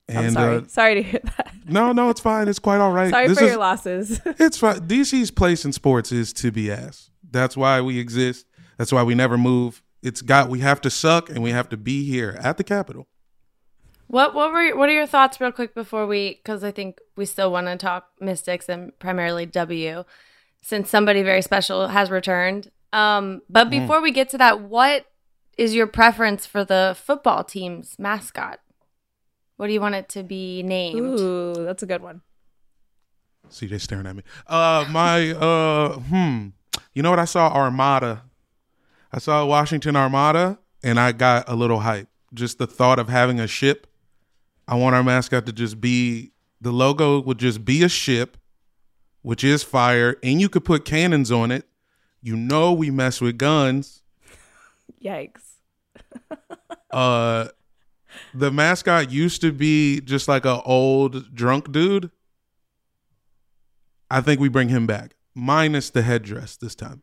[0.09, 0.55] I'm sorry.
[0.57, 1.47] uh, sorry to hear that.
[1.67, 2.47] No, no, it's fine.
[2.47, 3.11] It's quite all right.
[3.11, 4.19] Sorry This for is, your losses.
[4.25, 4.81] It's fine.
[4.87, 7.11] DC's place in sports is to be ass.
[7.29, 8.45] That's why we exist.
[8.77, 9.83] That's why we never move.
[10.01, 10.49] It's got.
[10.49, 13.07] We have to suck, and we have to be here at the Capitol.
[14.11, 17.25] What what were what are your thoughts real quick before we because I think we
[17.25, 20.03] still want to talk Mystics and primarily W
[20.61, 22.71] since somebody very special has returned.
[22.91, 23.71] Um, but Mm.
[23.71, 25.05] before we get to that, what
[25.57, 28.59] is your preference for the football team's mascot?
[29.55, 30.99] What do you want it to be named?
[30.99, 32.21] Ooh, that's a good one.
[33.49, 34.23] See, they staring at me.
[34.45, 36.47] Uh, my uh, hmm.
[36.93, 37.19] You know what?
[37.19, 38.23] I saw Armada.
[39.13, 42.09] I saw Washington Armada, and I got a little hype.
[42.33, 43.87] Just the thought of having a ship.
[44.67, 48.37] I want our mascot to just be the logo would just be a ship,
[49.21, 51.65] which is fire, and you could put cannons on it.
[52.21, 54.01] You know we mess with guns.
[55.03, 55.41] Yikes.
[56.91, 57.47] Uh,
[58.33, 62.11] the mascot used to be just like a old drunk dude.
[64.09, 67.01] I think we bring him back, minus the headdress this time.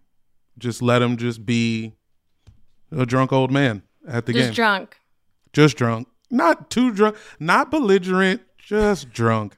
[0.59, 1.95] Just let him just be
[2.93, 4.49] a drunk old man at the Just game.
[4.49, 4.97] Just drunk.
[5.55, 9.57] just drunk, not too drunk, not belligerent, just drunk.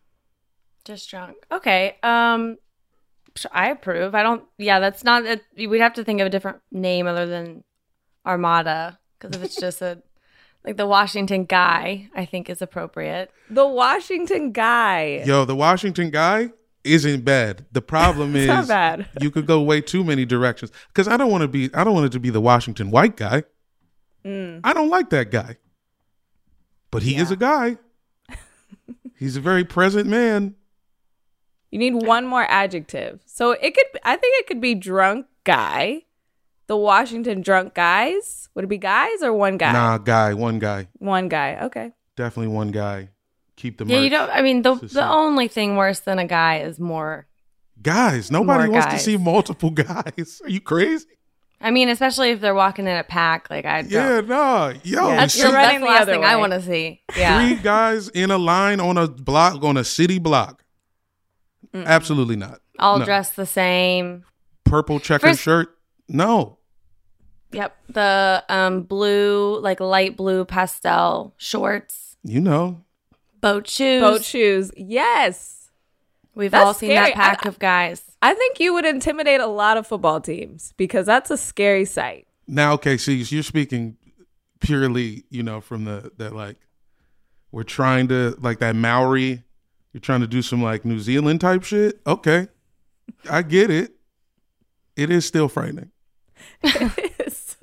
[0.85, 1.37] Just drunk.
[1.51, 1.97] Okay.
[2.03, 2.57] Um,
[3.53, 4.15] I approve.
[4.15, 4.45] I don't.
[4.59, 5.25] Yeah, that's not.
[5.25, 7.65] It, we'd have to think of a different name other than
[8.27, 10.03] Armada because if it's just a
[10.65, 13.31] like the Washington guy, I think is appropriate.
[13.49, 15.23] The Washington guy.
[15.25, 16.51] Yo, the Washington guy
[16.85, 17.67] isn't bad.
[17.73, 19.09] The problem is not bad.
[19.21, 20.73] you could go way too many directions.
[20.89, 21.73] Because I don't want to be.
[21.75, 23.45] I don't want it to be the Washington white guy.
[24.25, 24.61] Mm.
[24.65, 25.57] I don't like that guy.
[26.91, 27.77] But he is a guy.
[29.17, 30.55] He's a very present man.
[31.71, 33.21] You need one more adjective.
[33.27, 36.03] So it could I think it could be drunk guy.
[36.67, 38.49] The Washington drunk guys.
[38.55, 39.73] Would it be guys or one guy?
[39.73, 41.59] Nah, guy, one guy, One guy.
[41.65, 41.93] Okay.
[42.17, 43.11] definitely one guy.
[43.57, 44.31] Keep the Yeah, you don't.
[44.31, 47.27] I mean, the the a- only thing worse than a guy is more.
[47.83, 48.31] guys.
[48.31, 48.99] Nobody More wants guys.
[49.05, 50.41] to see multiple guys.
[50.45, 51.07] Are you crazy?
[51.61, 53.51] I mean, especially if they're walking in a pack.
[53.51, 53.91] Like I don't.
[53.91, 54.69] Yeah, nah.
[54.83, 55.17] Yo, Yeah.
[55.17, 55.65] That's, see You're the, right.
[55.67, 57.03] that's the the last other thing I want to see.
[57.17, 57.47] Yeah.
[57.49, 60.65] three guys in a line on a block on a city block.
[61.75, 62.61] Absolutely not.
[62.79, 63.05] All No.
[63.05, 64.25] dressed the same.
[64.65, 65.77] Purple checkered First- shirt.
[66.09, 66.59] No.
[67.53, 67.77] Yep.
[67.91, 72.83] The um blue, like light blue pastel shorts, You know.
[73.41, 74.01] boat shoes.
[74.01, 74.71] Boat shoes.
[74.77, 75.71] Yes.
[76.35, 77.07] We've That's all seen scary.
[77.11, 78.03] that pack I- of guys.
[78.23, 82.27] I think you would intimidate a lot of football teams because that's a scary sight.
[82.47, 83.97] now, okay, see, you're speaking
[84.61, 86.57] purely, you know, from the that like
[87.51, 89.43] we're trying to like that Maori.
[89.93, 92.01] You're trying to do some like New Zealand type shit.
[92.07, 92.49] Okay,
[93.29, 93.93] I get it.
[94.97, 95.91] It is still frightening.
[96.63, 97.57] it is.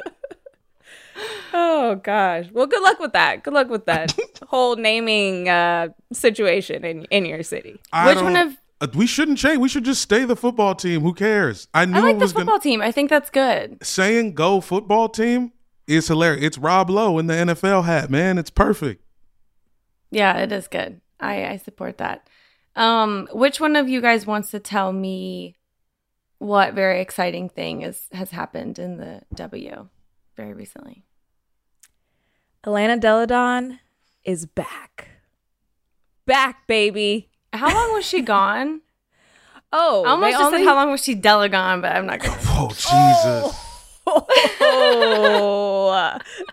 [1.54, 2.48] oh gosh.
[2.52, 3.44] Well, good luck with that.
[3.44, 4.18] Good luck with that
[4.48, 7.80] whole naming uh, situation in in your city.
[7.94, 8.58] I Which one of
[8.96, 9.58] we shouldn't change.
[9.60, 11.02] We should just stay the football team.
[11.02, 11.68] Who cares?
[11.74, 12.82] I knew I like it the was football gonna team.
[12.82, 13.84] I think that's good.
[13.86, 15.52] saying go football team
[15.88, 16.44] is hilarious.
[16.46, 18.38] It's Rob Lowe in the NFL hat, man.
[18.38, 19.04] It's perfect.
[20.12, 21.02] Yeah, it is good.
[21.20, 22.30] I, I support that.
[22.76, 25.56] Um, which one of you guys wants to tell me
[26.38, 29.90] what very exciting thing is has happened in the W
[30.36, 31.04] very recently?
[32.64, 33.80] Alana Deladon
[34.24, 35.08] is back.
[36.26, 37.30] Back, baby.
[37.54, 38.82] How long was she gone?
[39.74, 42.38] Oh, I almost just only- said how long was she Delagon, but I'm not gonna.
[42.42, 43.64] Oh Jesus,
[44.10, 44.26] Oh,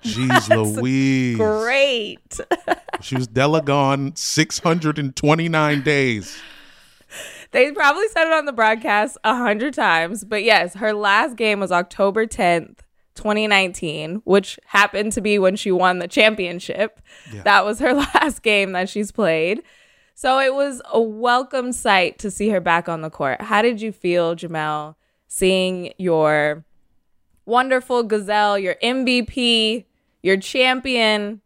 [0.02, 0.48] jeez
[0.80, 1.36] Louise.
[1.36, 2.40] great.
[3.00, 6.38] She was Delagon 629 days.
[7.50, 11.60] They probably said it on the broadcast a hundred times, but yes, her last game
[11.60, 12.78] was October 10th,
[13.14, 16.98] 2019, which happened to be when she won the championship.
[17.30, 17.42] Yeah.
[17.42, 19.62] That was her last game that she's played.
[20.14, 23.40] So it was a welcome sight to see her back on the court.
[23.42, 24.94] How did you feel, Jamel,
[25.26, 26.64] seeing your
[27.46, 29.84] wonderful gazelle, your MVP,
[30.22, 31.40] your champion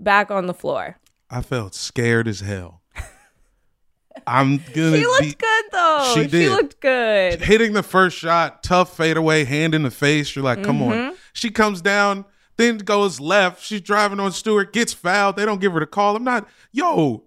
[0.00, 0.98] back on the floor?
[1.28, 2.80] I felt scared as hell.
[4.26, 6.12] I'm gonna She looked be good though.
[6.14, 6.30] She did.
[6.44, 7.42] She, looked good.
[7.42, 10.34] hitting the first shot, tough fadeaway, hand in the face.
[10.34, 11.08] You're like, come Mm-hmm.
[11.10, 11.14] on.
[11.34, 12.24] She comes down,
[12.56, 13.62] then goes left.
[13.62, 15.36] She's driving on Stewart, gets fouled.
[15.36, 16.16] They don't give her the call.
[16.16, 17.24] I'm not, yo,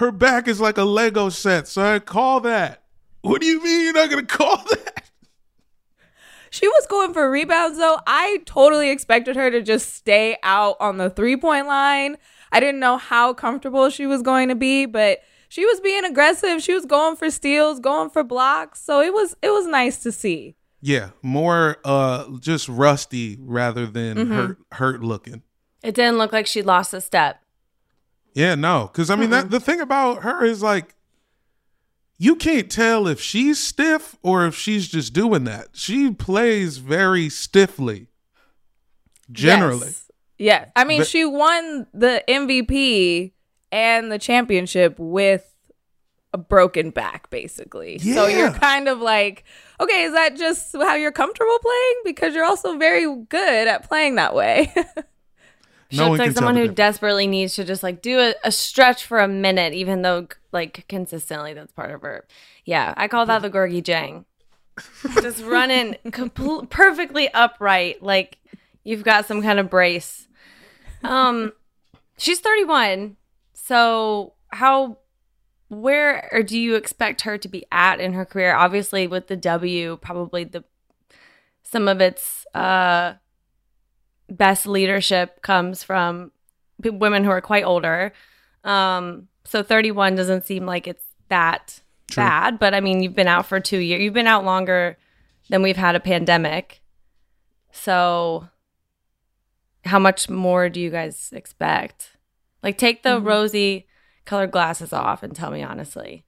[0.00, 2.00] her back is like a Lego set, son.
[2.00, 2.82] Call that.
[3.22, 5.04] What do you mean you're not gonna call that?
[6.50, 7.98] She was going for rebounds though.
[8.06, 12.16] I totally expected her to just stay out on the three point line.
[12.50, 16.60] I didn't know how comfortable she was going to be, but she was being aggressive.
[16.62, 18.82] She was going for steals, going for blocks.
[18.82, 20.56] So it was it was nice to see.
[20.80, 24.32] Yeah, more uh just rusty rather than Mm-hmm.
[24.32, 25.42] hurt hurt looking.
[25.84, 27.40] It didn't look like she lost a step.
[28.34, 30.94] Yeah, no, because I mean that the thing about her is like
[32.18, 35.68] you can't tell if she's stiff or if she's just doing that.
[35.72, 38.08] She plays very stiffly.
[39.32, 40.10] Generally, Yes.
[40.38, 40.70] Yes.
[40.74, 43.32] I mean, But- she won the MVP
[43.72, 45.46] and the championship with
[46.32, 47.98] a broken back, basically.
[48.02, 48.14] Yeah.
[48.14, 49.44] So you're kind of like,
[49.80, 51.94] okay, is that just how you're comfortable playing?
[52.04, 54.72] Because you're also very good at playing that way.
[55.90, 58.52] She No one looks like someone who desperately needs to just like do a, a
[58.52, 62.26] stretch for a minute, even though like consistently that's part of her.
[62.64, 64.24] Yeah, I call that the Gorgui Dieng.
[65.20, 68.38] just running compl- perfectly upright, like
[68.84, 70.28] you've got some kind of brace.
[71.02, 71.52] Um,
[72.16, 73.16] she's 31,
[73.52, 74.98] so how,
[75.68, 78.54] where or do you expect her to be at in her career?
[78.54, 80.64] Obviously, with the W, probably the
[81.62, 83.14] some of its uh
[84.30, 86.32] best leadership comes from
[86.82, 88.12] women who are quite older.
[88.64, 92.22] Um, so 31 doesn't seem like it's that True.
[92.22, 94.02] bad, but I mean, you've been out for two years.
[94.02, 94.96] You've been out longer
[95.48, 96.80] than we've had a pandemic.
[97.72, 98.48] So,
[99.84, 102.16] how much more do you guys expect?
[102.62, 103.86] Like, take the rosy
[104.24, 106.24] colored glasses off and tell me honestly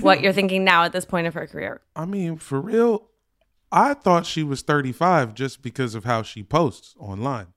[0.00, 1.80] what you're thinking now at this point of her career.
[1.96, 3.08] I mean, for real,
[3.76, 7.48] I thought she was 35 just because of how she posts online.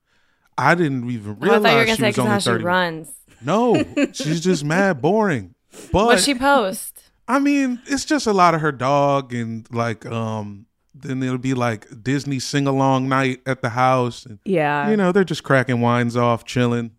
[0.58, 2.64] I didn't even Well, I realize thought you were she was only how she 30.
[2.64, 3.12] runs.
[3.42, 5.54] No, she's just mad boring.
[5.92, 7.04] But What she post?
[7.28, 11.54] I mean, it's just a lot of her dog and like um then it'll be
[11.54, 14.90] like Disney sing along night at the house and yeah.
[14.90, 16.92] you know, they're just cracking wines off, chilling.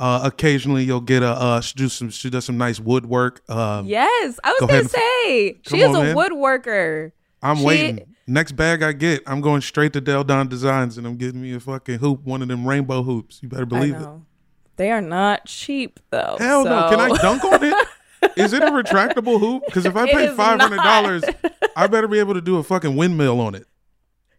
[0.00, 3.48] Uh occasionally you'll get a uh she do some she does some nice woodwork.
[3.48, 6.16] Um Yes, I was Go gonna say she is on, a man.
[6.16, 7.12] woodworker.
[7.42, 8.15] I'm She- waiting.
[8.26, 11.54] Next bag I get, I'm going straight to Delle Donne Designs and I'm getting me
[11.54, 13.38] a fucking hoop, one of them rainbow hoops.
[13.40, 14.08] You better I believe it.
[14.76, 16.36] They are not cheap though.
[16.38, 16.88] Hell no.
[16.90, 17.88] Can I dunk on it?
[18.36, 19.64] Is it a retractable hoop?
[19.66, 21.24] Because if I pay five hundred dollars,
[21.76, 23.66] I better be able to do a fucking windmill on it.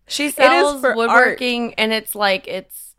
[0.08, 2.96] She sells for woodworking, and it's like it's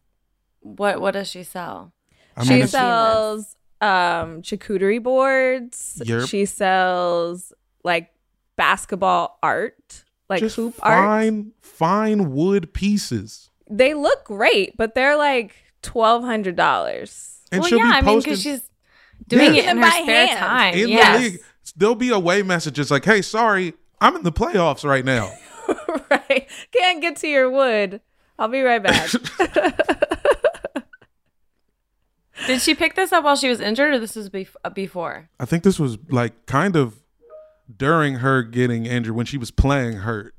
[0.61, 1.01] what?
[1.01, 1.93] What does she sell?
[2.37, 6.03] I she mean, I've it's, seen sells um charcuterie boards.
[6.05, 6.29] Yep.
[6.29, 7.53] She sells
[7.85, 8.11] like
[8.57, 11.05] basketball art, like just hoop art.
[11.05, 13.51] fine, fine wood pieces.
[13.71, 17.41] They look great, but they're like twelve hundred dollars.
[17.53, 18.63] And well, she'll yeah, be I mean, posting because she's
[19.27, 19.61] doing Yeah.
[19.63, 20.39] it in Even her by spare hand.
[20.39, 20.75] time.
[20.75, 21.17] in yes.
[21.19, 21.41] the league.
[21.77, 25.33] There'll be away messages like, "Hey, sorry, I'm in the playoffs right now."
[26.11, 26.47] right.
[26.73, 28.01] Can't get to your wood.
[28.39, 29.11] I'll be right back.
[32.47, 35.29] Did she pick this up while she was injured, or this was bef- uh, before?
[35.41, 36.95] I think this was like kind of
[37.75, 40.35] during her getting injured when she was playing hurt.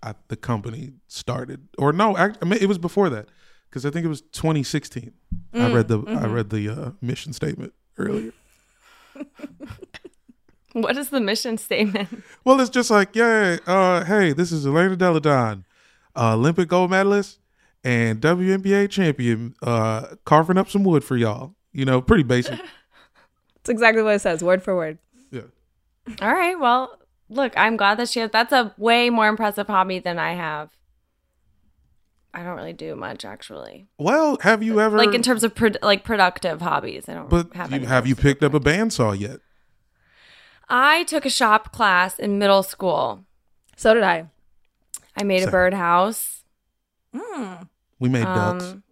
[0.00, 3.26] I, the company started, or no, act, I mean, it was before that
[3.68, 5.12] because I think it was 2016.
[5.52, 8.32] I read the I read the uh, mission statement earlier.
[10.72, 12.08] What is the mission statement?
[12.44, 15.64] Well, it's just like, yeah, uh, hey, this is Elena Delle Donne,
[16.16, 17.40] uh, Olympic gold medalist
[17.84, 21.54] and WNBA champion, uh, carving up some wood for y'all.
[21.72, 22.58] You know, pretty basic.
[23.60, 24.96] It's exactly what it says, word for word.
[26.08, 26.26] Yeah.
[26.28, 26.58] All right.
[26.58, 28.30] Well, look, I'm glad that she has.
[28.30, 30.70] That's a way more impressive hobby than I have.
[32.34, 33.88] I don't really do much actually.
[33.98, 37.54] Well, have you ever Like in terms of pro- like productive hobbies, I don't But
[37.54, 39.40] have you, have you picked up a bandsaw yet?
[40.68, 43.24] I took a shop class in middle school.
[43.76, 44.26] So did I.
[45.16, 45.50] I made a Same.
[45.52, 46.44] birdhouse
[47.98, 48.64] We made ducks.
[48.64, 48.82] um,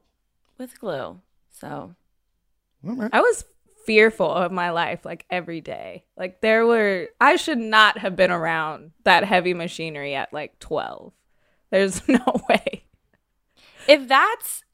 [0.59, 1.20] with glue.
[1.52, 1.94] So
[2.87, 3.11] All right.
[3.12, 3.44] I was
[3.87, 6.05] fearful of my life like every day.
[6.16, 11.12] Like there were I should not have been around that heavy machinery at like 12.
[11.70, 12.85] There's no way.
[13.88, 14.64] if that's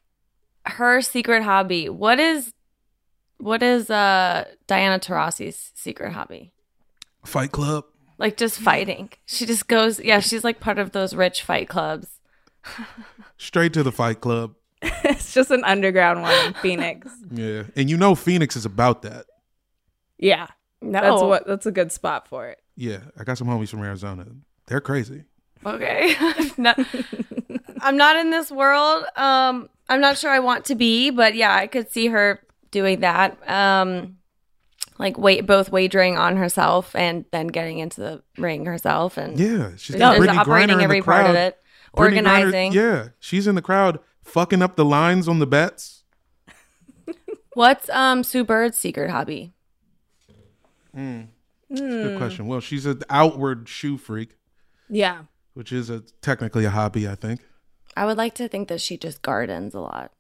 [0.67, 2.55] her secret hobby, what is
[3.39, 6.53] what is uh Diana Taurasi's secret hobby?
[7.25, 7.85] Fight Club.
[8.19, 9.11] Like just fighting.
[9.27, 12.21] She just goes yeah, she's like part of those rich fight clubs.
[13.37, 14.55] Straight to the Fight Club.
[15.37, 17.09] it's just an underground one Phoenix.
[17.33, 17.63] Yeah.
[17.77, 19.27] And you know Phoenix is about that.
[20.19, 20.49] Yeah.
[20.81, 21.01] No.
[21.01, 22.61] That's what that's a good spot for it.
[22.77, 22.99] Yeah.
[23.19, 24.27] I got some homies from Arizona.
[24.67, 25.25] They're crazy.
[25.65, 26.15] Okay.
[26.59, 26.75] No-
[27.81, 29.05] I'm not in this world.
[29.17, 32.41] Um, I'm not sure I want to be, but yeah, I could see her
[32.71, 33.37] doing that.
[33.51, 34.19] Um,
[34.99, 39.71] like wait, both wagering on herself and then getting into the ring herself, and Yeah.
[39.77, 41.59] She's just got Brittney operating Griner in every the part of it,
[41.97, 42.73] Brittney Griner- organizing.
[42.73, 43.09] yeah.
[43.19, 46.05] She's in the crowd fucking up the lines on the bets.
[47.55, 49.53] What's um Sue Bird's secret hobby?
[50.95, 52.47] Good question.
[52.47, 54.37] Well, she's an outward shoe freak,
[54.89, 55.23] Yeah.
[55.55, 57.41] which is a technically a hobby, I think.
[57.97, 60.13] I would like to think that she just gardens a lot.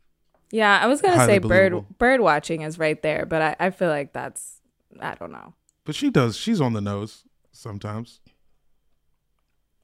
[0.50, 3.70] Yeah, I was gonna Highly say bird bird watching is right there, but I, I
[3.70, 4.60] feel like that's
[5.00, 5.54] I don't know.
[5.84, 6.36] But she does.
[6.36, 8.20] She's on the nose sometimes.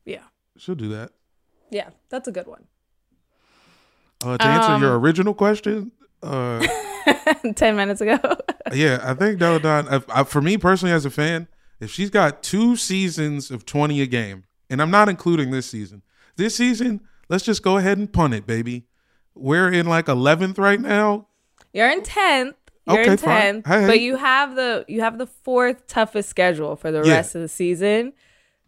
[0.05, 0.25] Yeah.
[0.57, 1.13] She'll do that.
[1.71, 2.65] Yeah, that's a good one.
[4.25, 6.67] Uh, to answer Um, your original question, uh,
[7.55, 8.19] Ten minutes ago.
[8.73, 9.87] yeah, I think Delle Donne.
[9.93, 11.47] if- I, for me personally, as a fan,
[11.81, 16.03] if she's got two seasons of twenty a game, and I'm not including this season,
[16.37, 18.87] this season, let's just go ahead and punt it, baby.
[19.35, 21.29] We're in like eleventh right now.
[21.73, 22.57] You're in tenth.
[22.89, 23.41] You're Okay, in fine.
[23.63, 23.87] tenth, Hey, hey.
[23.87, 27.15] but you have the you have the fourth toughest schedule for the Yeah.
[27.15, 28.13] rest of the season.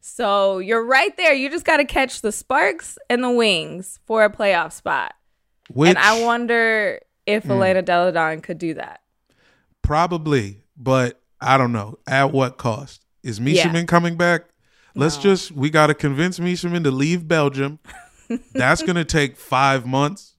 [0.01, 1.35] So you're right there.
[1.35, 5.15] You just got to catch the sparks and the wings for a playoff spot.
[5.73, 7.53] Which and I wonder if Hmm.
[7.53, 9.01] Elena Delle Donne could do that.
[9.83, 13.05] probably, but I don't know at what cost.
[13.23, 13.85] Is Yeah.
[13.85, 14.43] Coming back?
[14.95, 17.79] Let's just we got to convince Meesseman to leave Belgium.
[18.53, 20.35] That's gonna take five months.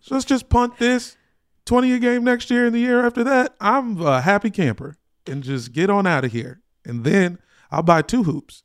[0.00, 1.16] So let's just punt this.
[1.64, 5.42] 20 a game next year and the year after that, I'm a happy camper and
[5.42, 6.60] just get on out of here.
[6.84, 7.38] And then
[7.70, 8.62] I'll buy two hoops.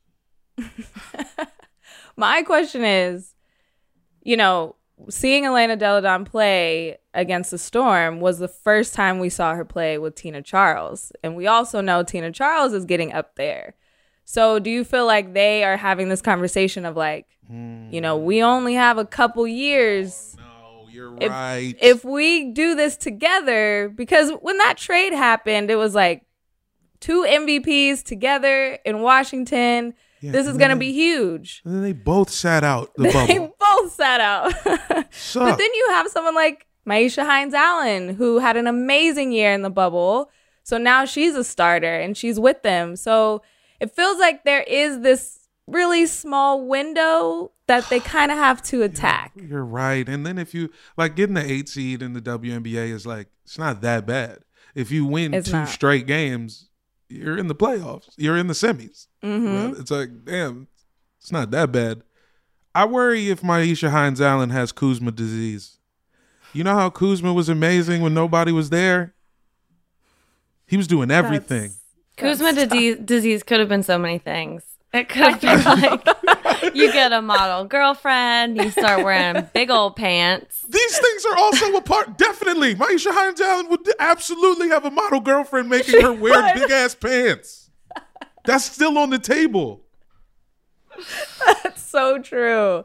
[2.16, 3.34] My question is,
[4.22, 4.76] you know,
[5.10, 9.66] seeing Elena Delle Donne play against the Storm was the first time we saw her
[9.66, 11.12] play with Tina Charles.
[11.24, 13.76] And we also know Tina Charles is getting up there.
[14.26, 18.40] So do you feel like they are having this conversation of like, you know, we
[18.40, 18.46] hmm.
[18.46, 21.76] only have a couple years oh, No, you're If- right.
[21.82, 26.26] if we do this together because when that trade happened it was like
[27.00, 31.92] two MVPs together in Washington Yeah, this is going to be huge and then they
[31.92, 33.56] both sat out the they bubble.
[33.60, 39.32] both sat out but then you have someone like Myisha Hines-Allen who had an amazing
[39.34, 40.30] year in the bubble
[40.64, 43.42] so now she's a starter and she's with them so
[43.82, 48.82] it feels like there is this really small window that they kind of have to
[48.82, 50.08] attack You're right.
[50.08, 53.58] And then if you like getting the eight seed in the WNBA is like it's
[53.58, 54.40] not that bad.
[54.76, 55.68] If you win It's two not.
[55.70, 56.70] straight games,
[57.10, 58.10] you're in the playoffs.
[58.18, 59.08] You're in the semis.
[59.24, 59.80] Mm-hmm.
[59.80, 60.68] It's like damn,
[61.20, 62.04] it's not that bad.
[62.76, 65.78] I worry if Myisha Hines-Allen has Kuzma disease.
[66.54, 69.14] You know how Kuzma was amazing when nobody was there.
[70.66, 71.74] He was doing everything.
[72.18, 74.64] Kuzma disease, disease could have been so many things.
[74.94, 76.08] It could be like
[76.76, 80.64] you get a model girlfriend, you start wearing big old pants.
[80.70, 82.18] These things are also a part.
[82.18, 87.72] Definitely, Myisha Hines-Allen would absolutely have a model girlfriend making her wear big ass pants.
[88.46, 89.82] That's still on the table.
[91.64, 92.84] That's so true.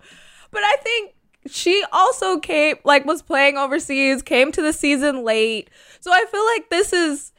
[0.51, 1.15] But I think
[1.47, 5.69] she also came like was playing overseas, came to the season late.
[6.01, 7.33] So I feel like this is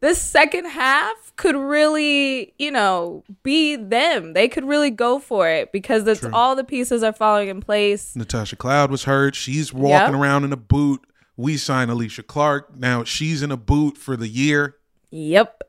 [0.00, 4.32] this second half could really, you know, be them.
[4.34, 6.30] They could really go for it because it's True.
[6.32, 8.14] all the pieces are falling in place.
[8.16, 9.34] Natasha Cloud was hurt.
[9.34, 10.20] She's walking Yep.
[10.20, 11.00] around in a boot.
[11.36, 12.76] We signed Alysha Clark.
[12.76, 14.76] Now she's in a boot for the year.
[15.10, 15.62] Yep.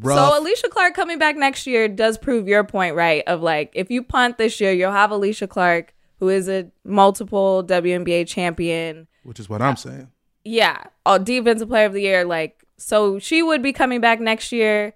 [0.00, 0.18] Rough.
[0.34, 3.22] So Alysha Clark coming back next year does prove your point, right?
[3.26, 7.62] Of like, if you punt this year, you'll have Alysha Clark, who is a multiple
[7.66, 9.06] WNBA champion.
[9.22, 10.08] which is what I'm saying.
[10.44, 12.24] Yeah, a defensive player of the year.
[12.24, 14.94] Like, so she would be coming back next year,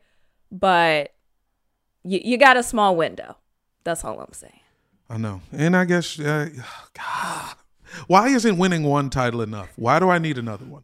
[0.51, 1.14] but
[2.05, 3.37] you, you got a small window.
[3.85, 4.61] That's all I'm saying.
[5.09, 5.41] I know.
[5.53, 6.49] And I guess, uh,
[6.95, 7.55] God,
[8.07, 9.70] why isn't winning one title enough?
[9.76, 10.83] Why do I need another one?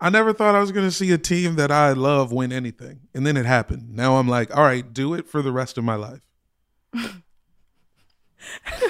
[0.00, 3.00] I never thought I was going to see a team that I love win anything.
[3.14, 3.94] And then it happened.
[3.94, 6.20] Now I'm like, all right, do it for the rest of my life.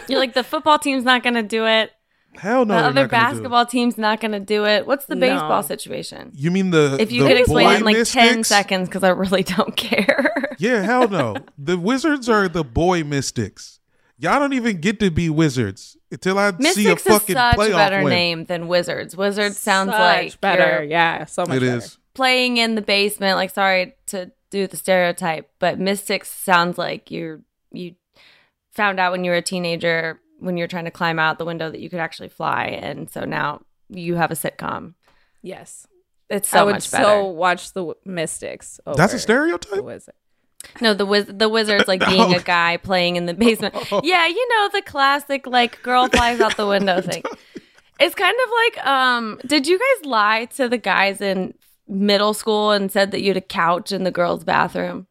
[0.09, 1.91] You're like the football team's not going to do it.
[2.39, 2.75] Hell no.
[2.75, 4.87] the other not gonna do basketball team's not going to do it.
[4.87, 5.27] What's the No.
[5.29, 6.31] baseball situation?
[6.35, 8.03] You mean the If you the could explain it in like 10
[8.39, 8.49] mystics?
[8.49, 10.33] seconds, because I really don't care.
[10.59, 11.37] Yeah, hell no.
[11.57, 13.81] the Wizards are the boy mystics.
[14.19, 17.55] Y'all don't even get to be wizards until I see a Mystics is fucking such
[17.55, 18.11] a playoff better win.
[18.11, 19.17] name than Wizards.
[19.17, 20.63] Wizards sounds Such like better.
[20.63, 21.77] you're Yeah, so much It better.
[21.79, 21.99] is.
[22.13, 23.37] playing in the basement.
[23.37, 27.41] Like, sorry to do the stereotype, but Mystics sounds like you're
[27.73, 27.95] you
[28.73, 31.71] found out when you were a teenager when you're trying to climb out the window
[31.71, 34.95] that you could actually fly, and so now you have a sitcom.
[35.43, 35.87] Yes.
[36.29, 37.05] It's so I would much better.
[37.05, 38.79] so watch the Mystics.
[38.87, 39.83] Over That's a the stereotype?
[39.83, 40.15] Wizard.
[40.81, 43.75] No, the wiz- the wizard's like being a guy playing in the basement.
[44.05, 47.23] Yeah, you know the classic like girl flies out the window thing.
[47.99, 51.55] It's kind of like um did you guys lie to the guys in
[51.89, 55.07] middle school and said that you had a couch in the girls' bathroom?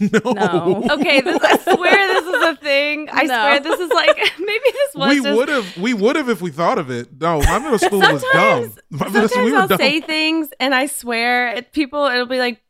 [0.00, 0.32] no.
[0.32, 0.86] No.
[0.90, 3.08] Okay, this, I swear this is a thing.
[3.12, 3.34] I No.
[3.34, 6.40] swear this is like maybe this was We just would have we would have if
[6.42, 7.08] we thought of it.
[7.20, 8.72] No, my middle school was dumb.
[8.72, 9.78] Sometimes, My middle school, sometimes we were I'll dumb.
[9.78, 12.60] say things and I swear it, people it'll be like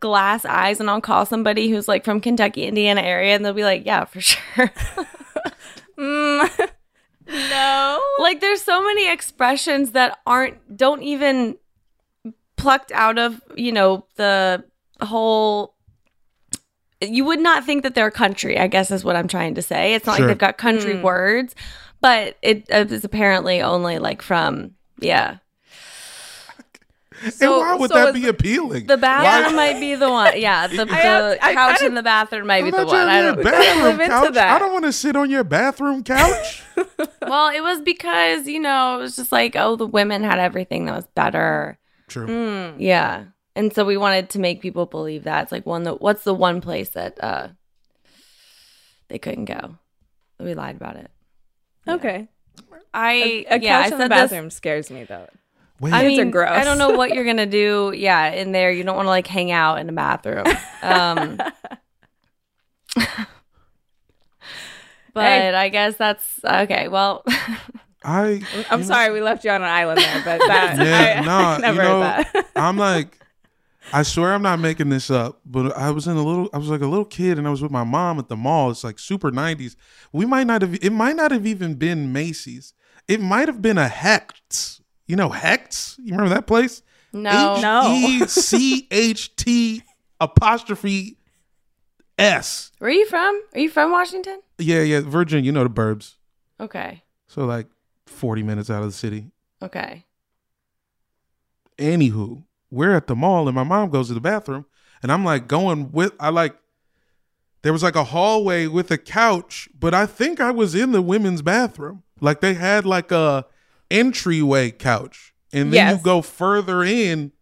[0.00, 3.64] glass eyes and I'll call somebody who's like from Kentucky, Indiana area and they'll be
[3.64, 4.70] like, "Yeah, for sure."
[5.98, 6.70] Mm.
[7.28, 8.00] no.
[8.18, 11.56] like there's so many expressions that aren't don't even
[12.56, 14.64] plucked out of you know the
[15.00, 15.73] whole
[17.08, 19.94] you would not think that they're country i guess is what i'm trying to say
[19.94, 20.26] it's not Sure.
[20.26, 21.02] like they've got country Mm.
[21.02, 21.54] words
[22.00, 25.38] but it is apparently only like from yeah
[27.40, 28.86] and why would so that is be appealing?
[28.86, 31.94] the bathroom might be the one yeah the, the I have- I couch kinda- in
[31.94, 34.36] the bathroom might be I'm the one i don't bathroom couch.
[34.36, 36.62] I don't want to sit on your bathroom couch.
[37.22, 40.86] well it was because you know it was just like oh the women had everything
[40.86, 41.78] that was better
[42.08, 42.26] True.
[42.26, 42.74] Mm.
[42.78, 43.24] Yeah.
[43.56, 45.44] And so we wanted to make people believe that.
[45.44, 47.48] It's like one that what's the one place that uh
[49.08, 49.76] they couldn't go.
[50.40, 51.10] We lied about it.
[51.86, 52.28] Okay.
[52.92, 55.28] I A, a yeah, couch I in the said this- bathroom scares me though.
[55.80, 56.50] Wait, I mean, gross.
[56.50, 57.92] I don't know what you're gonna do.
[57.94, 60.46] Yeah, in there, you don't want to like hang out in a bathroom.
[60.82, 61.36] Um,
[65.12, 65.54] but Hey.
[65.54, 66.88] I guess that's okay.
[66.88, 67.24] Well,
[68.04, 68.40] I
[68.70, 71.24] I'm you know, sorry we left you on an island there, but that Yeah, I,
[71.26, 72.46] nah, I never you know, heard that.
[72.56, 73.18] I'm like,
[73.92, 76.68] I swear I'm not making this up, but I was in a little, I was
[76.68, 78.70] like a little kid, and I was with my mom at the mall.
[78.70, 79.76] It's like super '90s.
[80.12, 82.74] We might not have, it might not have even been Macy's.
[83.06, 84.80] It might have been a Hecht's.
[85.06, 85.96] You know Hecht's?
[85.98, 86.82] You remember that place?
[87.12, 87.92] no, No.
[87.94, 89.82] E C H T
[90.20, 91.18] apostrophe
[92.18, 92.72] S.
[92.78, 93.40] Where are you from?
[93.54, 94.40] Are you from Washington?
[94.58, 96.14] Yeah, yeah, Virgin, You know the burbs.
[96.60, 97.66] Okay, So like
[98.06, 99.30] 40 minutes out of the city.
[99.62, 100.06] okay.
[101.78, 102.44] Anywho,
[102.74, 104.66] we're at the mall and my mom goes to the bathroom
[105.02, 106.56] and I'm like going with I like
[107.62, 111.00] there was like a hallway with a couch, but I think I was in the
[111.00, 112.02] women's bathroom.
[112.20, 113.46] Like they had like a
[113.90, 115.32] entryway couch.
[115.52, 115.98] And then Yes.
[115.98, 117.32] you go further in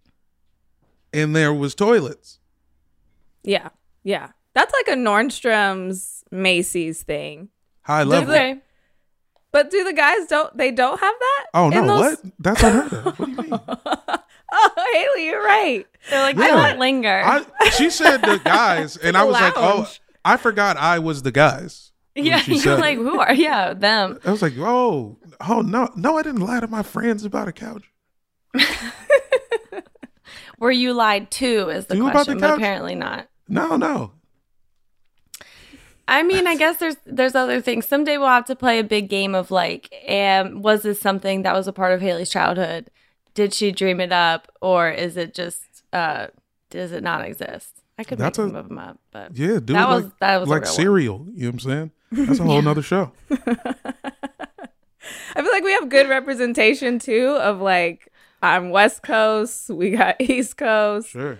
[1.12, 2.38] and there was toilets.
[3.42, 3.70] yeah,
[4.04, 4.28] yeah.
[4.54, 7.48] That's like a Nordstrom's Macy's thing.
[7.82, 8.32] High level.
[8.34, 8.60] Okay.
[9.50, 11.46] But do the guys don't they don't have that?
[11.54, 12.32] Oh no, those- what?
[12.38, 13.18] That's unheard of.
[13.18, 13.60] What do you mean?
[15.52, 15.86] right.
[16.10, 16.42] They're like, Yeah.
[16.56, 17.22] I don't linger.
[17.24, 19.88] I, she said the guys, and I was like, oh,
[20.24, 21.92] I forgot I was the guys.
[22.14, 23.02] yeah, she you're said like, it.
[23.02, 23.32] who are?
[23.32, 24.18] Yeah, them.
[24.24, 27.52] I was like, oh, oh no, no, I didn't lie to my friends about a
[27.52, 27.84] couch.
[30.58, 31.68] Were you lied to?
[31.70, 32.58] Is the To about question, the but couch?
[32.58, 33.28] apparently not.
[33.48, 34.12] No, no.
[36.06, 37.86] I mean, I guess there's there's other things.
[37.86, 41.54] Someday we'll have to play a big game of like, um, was this something that
[41.54, 42.90] was a part of Haley's childhood?
[43.34, 45.62] Did she dream it up, or is it just
[45.92, 46.26] uh,
[46.70, 47.82] does it not exist?
[47.98, 50.04] I could That's make a- some of them up, but Yeah, do that it was
[50.04, 50.74] like, that was like real one.
[50.76, 51.26] cereal.
[51.34, 51.90] You know what I'm saying?
[52.12, 53.12] That's a whole nother show.
[55.34, 58.08] I feel like we have good representation too of like
[58.42, 61.10] I'm West Coast, we got East Coast.
[61.10, 61.38] Sure.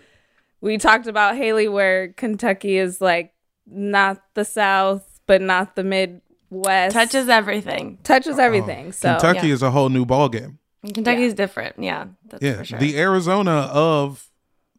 [0.61, 3.35] We talked about Haley where Kentucky is like
[3.67, 6.95] not the South, but not the Midwest.
[6.95, 7.99] touches everything.
[8.05, 8.93] touches everything.
[8.93, 9.55] so Kentucky yeah.
[9.55, 10.59] is a whole new ball game.
[10.85, 11.77] Kentucky's different.
[11.79, 12.79] Yeah, that's Yeah, for sure.
[12.79, 14.29] the Arizona of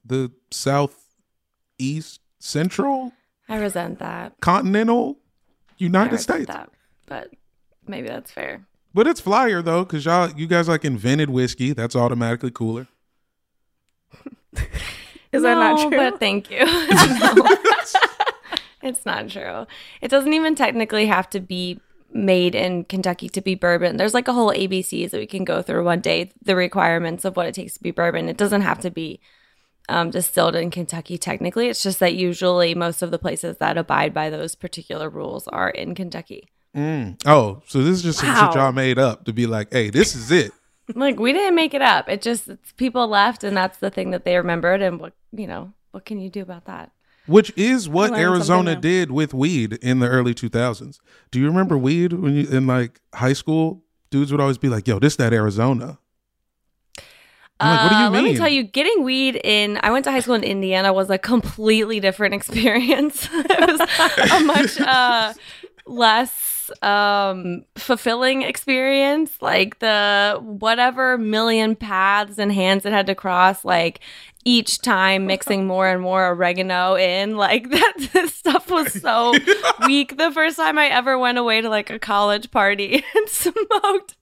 [0.06, 3.14] the southeast central
[3.48, 4.34] I resent that.
[4.42, 5.18] continental
[5.78, 6.48] United resent States.
[6.48, 6.70] that,
[7.06, 7.30] but
[7.88, 8.66] maybe that's fair.
[8.94, 11.74] But it's flyer though, because y'all you guys like invented whiskey.
[11.74, 12.88] That's automatically cooler.
[15.32, 15.98] is that not true?
[15.98, 16.60] But thank you.
[18.86, 19.66] It's not true.
[20.02, 21.80] It doesn't even technically have to be
[22.14, 23.98] made in Kentucky to be bourbon.
[23.98, 26.32] There's like a whole ABCs that we can go through one day.
[26.42, 28.30] The requirements of what it takes to be bourbon.
[28.30, 29.20] It doesn't have to be
[29.90, 31.18] um, distilled in Kentucky.
[31.18, 35.48] Technically, it's just that usually most of the places that abide by those particular rules
[35.48, 36.50] are in Kentucky.
[36.76, 37.22] Mm.
[37.26, 40.16] Oh, so this is just some shit y'all made up to be like, hey, this
[40.16, 40.52] is it.
[40.96, 42.10] Like we didn't make it up.
[42.10, 44.82] It just it's people left, and that's the thing that they remembered.
[44.82, 46.92] And what you know, what can you do about that?
[47.26, 51.00] Which is what Arizona did with weed in the early 2000s.
[51.32, 53.84] Do you remember weed when you in like high school?
[54.10, 56.00] Dudes would always be like, "Yo, this that Arizona."
[57.60, 60.06] I'm like, what do you Uh, Let me tell you, getting weed in, I went
[60.06, 63.28] to high school in Indiana was a completely different experience.
[63.32, 63.80] it was
[64.32, 65.34] a much uh,
[65.86, 69.42] less um, fulfilling experience.
[69.42, 74.00] Like the whatever million paths and hands it had to cross, like
[74.46, 79.34] each time mixing more and more oregano in, like that this stuff was so
[79.88, 80.18] weak.
[80.18, 84.16] The first time I ever went away to like a college party and smoked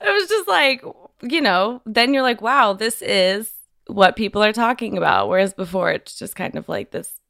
[0.00, 0.82] it was just like
[1.22, 3.52] you know then you're like wow this is
[3.86, 7.20] what people are talking about whereas before it's just kind of like this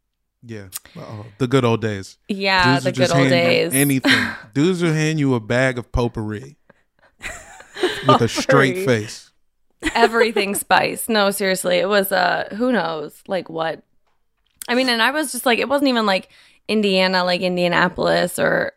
[0.46, 1.26] Yeah, Uh-oh.
[1.38, 2.18] the good old days.
[2.28, 4.12] yeah Dudes the good old days Anything.
[4.54, 6.56] Dudes will hand you a bag of potpourri
[8.06, 9.30] with a straight face.
[9.94, 13.82] everything spice no seriously it was uh who knows like what
[14.68, 16.28] i mean and i was just like it wasn't even like
[16.68, 18.72] indiana like indianapolis or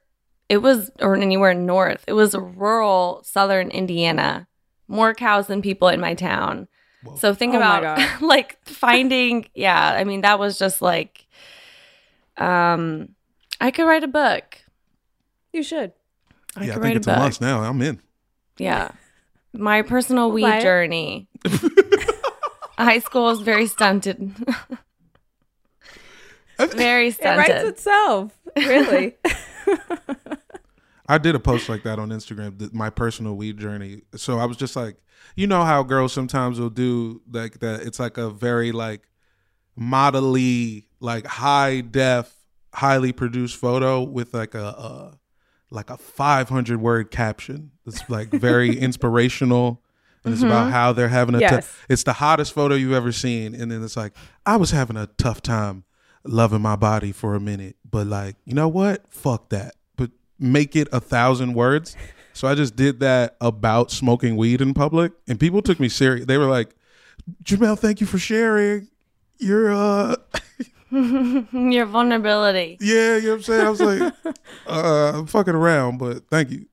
[0.50, 4.48] it was or anywhere north it was rural southern indiana
[4.90, 6.68] more cows than people in my town
[7.04, 7.16] Whoa.
[7.16, 11.26] so think Oh about like finding yeah i mean that was just like
[12.38, 13.10] um
[13.62, 14.58] i could write a book
[15.54, 15.92] you should.
[16.56, 17.62] i yeah, I think write it's a a must now.
[17.64, 18.02] I'm in.
[18.58, 18.92] yeah
[19.54, 21.28] my personal weed buy journey
[22.78, 24.36] high school was very stunted
[26.60, 27.50] very stunted.
[27.50, 28.38] It writes itself.
[28.56, 29.16] Really.
[31.10, 34.02] I did a post like that on Instagram, th- my personal weed journey.
[34.16, 34.98] So I was just like,
[35.36, 37.82] you know how girls sometimes will do like that.
[37.82, 39.08] It's like a very like
[39.80, 42.34] modelly, like high def,
[42.74, 45.18] highly produced photo with like a, a
[45.70, 47.72] like a 500 word caption.
[47.86, 49.82] It's like very inspirational.
[50.24, 51.40] And it's about how they're having a.
[51.40, 51.74] Yes.
[51.88, 54.14] it's the hottest photo you've ever seen, and then it's like
[54.46, 55.86] I was having a tough time
[56.26, 59.08] loving my body for a minute, but like you know what?
[59.10, 59.76] Fuck that.
[59.96, 61.96] But make it a thousand words.
[62.34, 66.26] So I just did that about smoking weed in public, and people took me serious.
[66.26, 66.76] They were like,
[67.44, 68.90] "Jamel, thank you for sharing."
[69.38, 70.18] You're uh,
[71.72, 73.66] your vulnerability yeah, you know what I'm saying.
[73.68, 74.14] I was like,
[74.68, 76.66] uh, I'm fucking around, but thank you.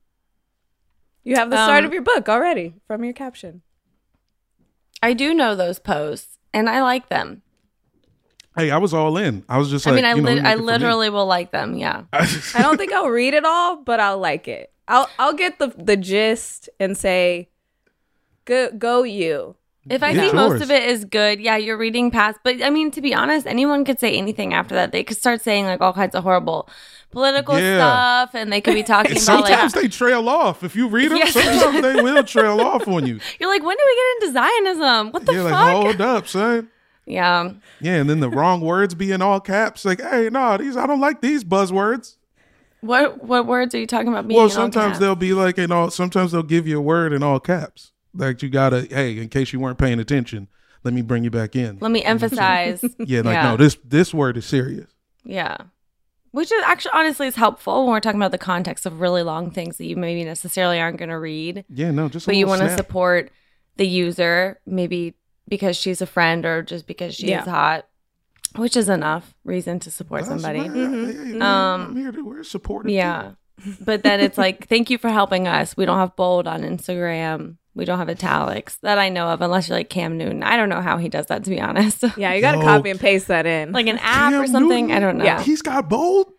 [1.23, 3.61] You have the start Um, of your book already from your caption.
[5.03, 7.41] i do know those posts and i like them
[8.57, 9.43] Hey, I was all in.
[9.49, 10.63] I was just i like, mean i, you know, lit I it me.
[10.63, 14.47] literally will like them yeah I don't think I'll read it all, but I'll like
[14.47, 14.71] it.
[14.87, 17.49] I'll I'll get the the gist and say,
[18.45, 19.57] go go you.
[19.87, 20.21] If I Yeah.
[20.21, 20.49] think Yours.
[20.51, 22.39] most of it is good, yeah, you're reading past.
[22.43, 24.91] But I mean, to be honest, anyone could say anything after that.
[24.91, 26.67] They could start saying like all kinds of horrible
[27.11, 27.77] political Yeah.
[28.25, 30.63] stuff, and they could be talking about like Sometimes they trail off.
[30.63, 31.33] If you read them, Yes.
[31.33, 33.19] sometimes they will trail off on you.
[33.39, 35.11] you're like, when do we get into Zionism?
[35.11, 35.71] What the yeah, like fuck?
[35.71, 36.67] hold up, son.
[37.05, 39.85] yeah, Yeah, and then the wrong words be in all caps.
[39.85, 42.15] Like, hey, no, these I don't like these buzzwords.
[42.81, 44.27] what what words are you talking about?
[44.27, 45.91] Being well, in all sometimes they'll be like in all.
[45.91, 47.91] Sometimes they'll give you a word in all caps.
[48.15, 50.47] Like you gotta, hey, in case you weren't paying attention,
[50.83, 51.77] let me bring you back in.
[51.81, 52.81] Let me emphasize.
[52.99, 53.51] Yeah, like Yeah.
[53.51, 54.89] no, this this word is serious.
[55.23, 55.57] yeah.
[56.31, 59.51] Which is actually honestly is helpful when we're talking about the context of really long
[59.51, 61.63] things that you maybe necessarily aren't going to read.
[61.69, 62.25] Yeah, no, just.
[62.27, 63.31] a but you want to support
[63.77, 65.13] the user maybe
[65.47, 67.45] because she's a friend or just because she's Yeah.
[67.45, 67.87] hot
[68.55, 70.75] which is enough reason to support That's somebody right.
[70.75, 71.73] Yeah, yeah, yeah.
[71.73, 72.91] Um, I'm here to we're supportive.
[72.91, 73.31] yeah
[73.81, 75.77] but then it's like, thank you for helping us.
[75.77, 77.55] We don't have bold on Instagram.
[77.75, 80.43] We don't have italics that I know of, unless you're like Cam Newton.
[80.43, 82.03] I don't know how he does that, to be honest.
[82.17, 83.73] Yeah, you got to copy and paste that in.
[83.73, 84.87] like an app or something.
[84.87, 84.97] Newton?
[84.97, 85.25] I don't know.
[85.25, 85.41] Yeah.
[85.43, 86.31] He's got bold.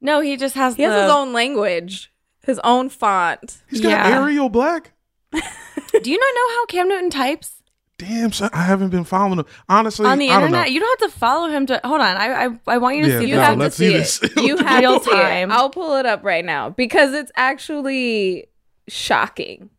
[0.00, 0.76] No, he just has.
[0.76, 2.12] he has his own language,
[2.44, 3.62] his own font.
[3.70, 4.20] He's got Yeah.
[4.20, 4.92] Arial Black.
[5.32, 7.56] Do you not know how Cam Newton types
[7.98, 9.46] Damn, son, I haven't been following him.
[9.68, 10.66] Honestly, on the I don't internet?
[10.66, 10.72] know.
[10.72, 11.80] You don't have to follow him to.
[11.84, 13.76] Hold on, I I, I want you to Yeah, see You no, have to let's
[13.76, 14.34] see, see it.
[14.34, 14.36] this.
[14.44, 15.50] You have Real to see time.
[15.52, 15.54] it.
[15.54, 18.48] I'll pull it up right now because it's actually
[18.88, 19.70] shocking.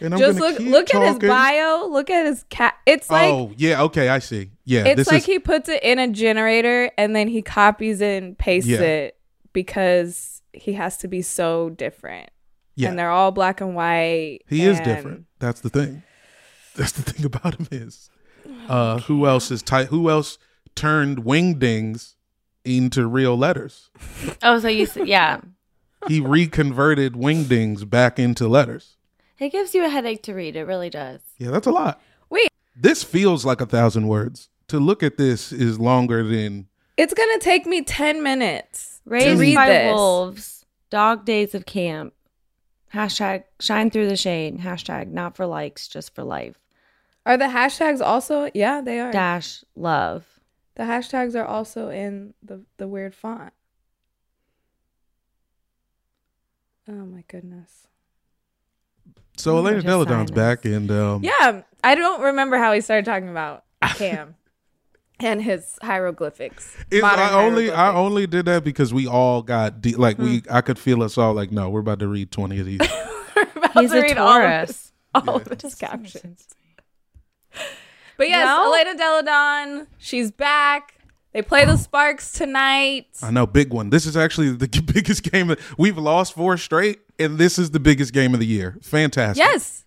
[0.00, 1.86] And I'm Just gonna look keep look at his bio.
[1.86, 2.74] Look at his cat.
[2.86, 4.50] It's like oh yeah, okay, I see.
[4.64, 8.00] Yeah, it's this like is he puts it in a generator and then he copies
[8.02, 8.80] and pastes Yeah.
[8.80, 9.16] it
[9.52, 12.30] because he has to be so different.
[12.76, 12.88] yeah.
[12.88, 14.40] And they're all black and white.
[14.48, 15.24] He is different.
[15.38, 16.02] That's the thing.
[16.76, 18.10] That's the thing about him is.
[18.68, 19.86] Uh, who else is tight?
[19.88, 20.38] Who else
[20.74, 22.14] turned wingdings
[22.64, 23.90] into real letters?
[24.42, 25.40] Oh, so you s- yeah.
[26.08, 28.96] He reconverted wingdings back into letters.
[29.38, 30.56] It gives you a headache to read.
[30.56, 31.20] It really does.
[31.38, 32.00] Yeah, that's a lot.
[32.30, 32.48] Wait.
[32.76, 34.48] This feels like a thousand words.
[34.68, 39.40] To look at this is longer than It's gonna take me ten minutes to Raised
[39.40, 39.94] read by this.
[39.94, 40.66] wolves.
[40.90, 42.14] Dog days of camp.
[42.92, 44.58] Hashtag shine through the shade.
[44.60, 46.56] Hashtag not for likes, just for life.
[47.26, 48.50] Are the hashtags also?
[48.54, 49.10] Yeah, they are.
[49.10, 50.24] Dash love.
[50.76, 53.52] The hashtags are also in the the weird font.
[56.88, 57.88] Oh my goodness.
[59.36, 59.56] So.
[59.58, 63.64] Elena Delle Donne's back, and um, Yeah, I don't remember how we started talking about
[63.96, 64.36] Cam
[65.20, 66.76] and his hieroglyphics.
[66.90, 70.54] It's, I only I only did that because we all got de- like we Hmm.
[70.56, 72.80] I could feel us all like no we're about to read twenty of these.
[73.36, 74.68] We're about He's to a read all of Taurus.
[74.68, 75.54] this- all of Yeah.
[75.60, 76.46] his captions.
[78.16, 80.93] But yes, Well- Elena Delle Donne, she's back.
[81.34, 83.08] They play the Sparks tonight.
[83.20, 83.90] I know big one.
[83.90, 85.54] This is actually the biggest game.
[85.76, 88.78] We've lost four straight, and this is the biggest game of the year.
[88.82, 89.44] Fantastic.
[89.44, 89.84] Yes.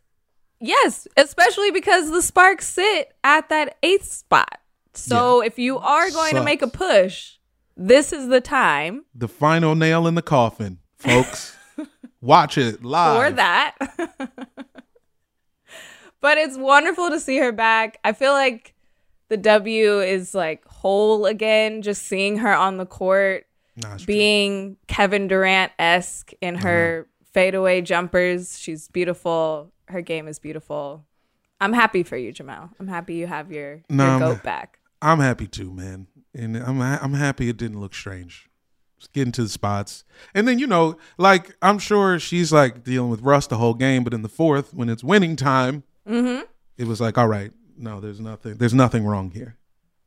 [0.60, 1.08] Yes.
[1.16, 4.60] Especially because the Sparks sit at that eighth spot.
[4.94, 7.36] So if you are going to make a push,
[7.78, 11.56] this is the time the final nail in the coffin, folks.
[12.22, 13.30] Watch it live.
[13.30, 13.78] for that.
[16.20, 18.00] but it's wonderful to see her back.
[18.04, 18.74] I feel like
[19.30, 24.14] the W is like whole again, just seeing her on the court, Nah, it's true.
[24.14, 28.58] being Kevin Durant esque in her fadeaway jumpers.
[28.60, 29.72] She's beautiful.
[29.88, 31.06] Her game is beautiful.
[31.60, 32.70] I'm happy for you, Jamal.
[32.80, 34.80] I'm happy you have your, No, your I'm- goat back.
[35.02, 38.50] I'm happy too, man, and I'm I'm happy it didn't look strange.
[38.98, 40.04] Just getting to the spots,
[40.34, 44.04] and then you know, like I'm sure she's like dealing with rust the whole game,
[44.04, 46.42] but in the fourth, when it's winning time, Mm-hmm.
[46.78, 49.56] it was like, all right, no, there's nothing, there's nothing wrong here,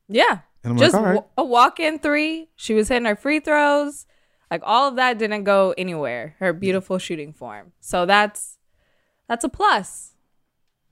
[0.09, 0.39] Yeah.
[0.65, 2.49] And I'm Just like, all right, wa- a walk in three.
[2.57, 4.07] She was hitting her free throws.
[4.51, 6.35] Like all of that didn't go anywhere.
[6.41, 7.73] Her beautiful shooting form.
[7.81, 8.59] So that's
[9.29, 10.15] that's a plus.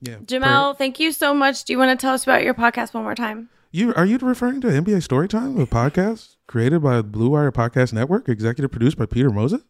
[0.01, 0.15] yeah.
[0.17, 1.65] Jamel, thank you so much.
[1.65, 3.49] Do you want to tell us about your podcast one more time?
[3.71, 8.27] You are you referring to NBA Storytime, a podcast created by Blue Wire Podcast Network,
[8.29, 9.61] executive produced by Peter Moses?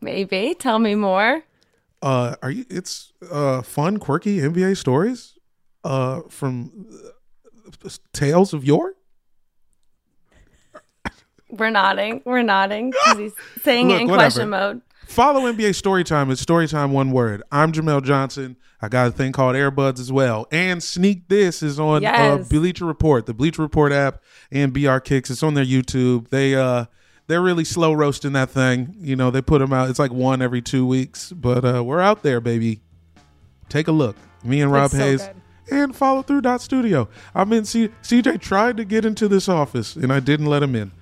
[0.00, 0.54] Maybe.
[0.58, 1.42] Tell me more.
[2.02, 2.64] Uh, are you?
[2.68, 5.38] It's uh fun, quirky NBA stories,
[5.84, 7.08] uh from uh,
[8.12, 8.92] tales of yore.
[11.50, 12.22] We're nodding.
[12.24, 14.24] We're nodding because he's saying Look, it in whatever.
[14.30, 14.82] question mode.
[15.06, 16.30] Follow NBA Storytime.
[16.32, 17.42] It's Storytime one word.
[17.52, 18.56] I'm Jamel Johnson.
[18.82, 20.46] I got a thing called Airbuds as well.
[20.50, 25.30] And Sneak This is on uh, Bleacher Report, the Bleacher Report app, and BR Kicks.
[25.30, 26.28] It's on their YouTube.
[26.28, 26.86] They uh
[27.28, 28.94] they're really slow roasting that thing.
[28.98, 29.88] You know, they put them out.
[29.88, 32.80] It's like one every two weeks, but uh we're out there, baby.
[33.68, 34.16] Take a look.
[34.44, 35.22] Me and Rob so Hayes.
[35.24, 35.36] good.
[35.70, 37.08] And follow through dot studio.
[37.34, 40.74] I'm in C- CJ tried to get into this office and I didn't let him
[40.76, 40.92] in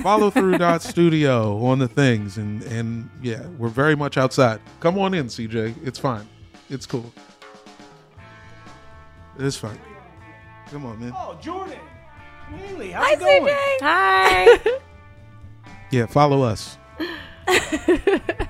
[0.00, 4.96] follow through dot studio on the things and and yeah we're very much outside come
[4.96, 6.24] on in cj it's fine
[6.70, 7.12] it's cool
[9.40, 9.78] it's fine
[10.70, 11.78] come on man Oh, Jordan.
[12.54, 13.44] Haley, how's Hi, it going?
[13.44, 13.58] CJ.
[13.82, 14.78] Hi.
[15.90, 16.78] yeah follow us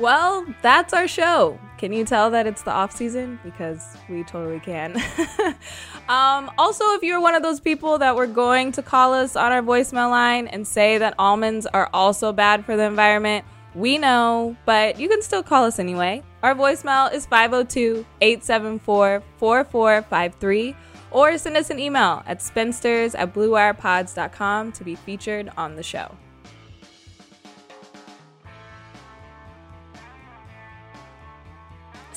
[0.00, 1.56] Well, that's our show.
[1.84, 3.38] Can you tell that it's the off season?
[3.44, 4.96] Because we totally can.
[6.08, 9.52] um, also, if you're one of those people that were going to call us on
[9.52, 14.56] our voicemail line and say that almonds are also bad for the environment, we know,
[14.64, 16.22] but you can still call us anyway.
[16.42, 20.74] Our voicemail is 502 874 4453
[21.10, 26.16] or send us an email at spinsters at bluewirepods.com to be featured on the show.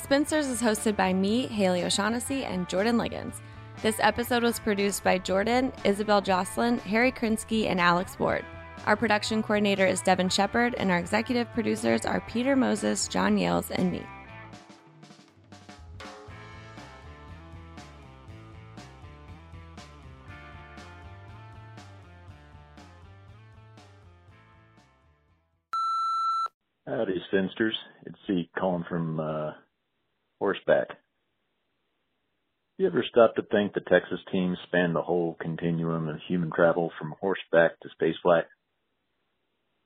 [0.08, 3.42] Spinsters is hosted by me, Haley O'Shaughnessy, and Jordan Ligons.
[3.82, 8.46] This episode was produced by Jordan, Isabel Jocelyn, Harry Krinsky, and Alex Ward.
[8.86, 13.70] Our production coordinator is Devin Shepard, and our executive producers are Peter Moses, John Yales,
[13.70, 14.02] and me.
[26.88, 27.76] Howdy, Spinsters.
[28.06, 29.52] It's Zeke calling from uh,
[30.40, 30.88] Horseback.
[32.78, 36.92] You ever stop to think the Texas teams span the whole continuum of human travel
[37.00, 38.44] from horseback to spaceflight?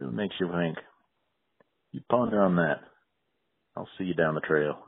[0.02, 0.78] It makes you think.
[1.92, 2.82] You ponder on that.
[3.78, 4.80] I'll see you down the trail.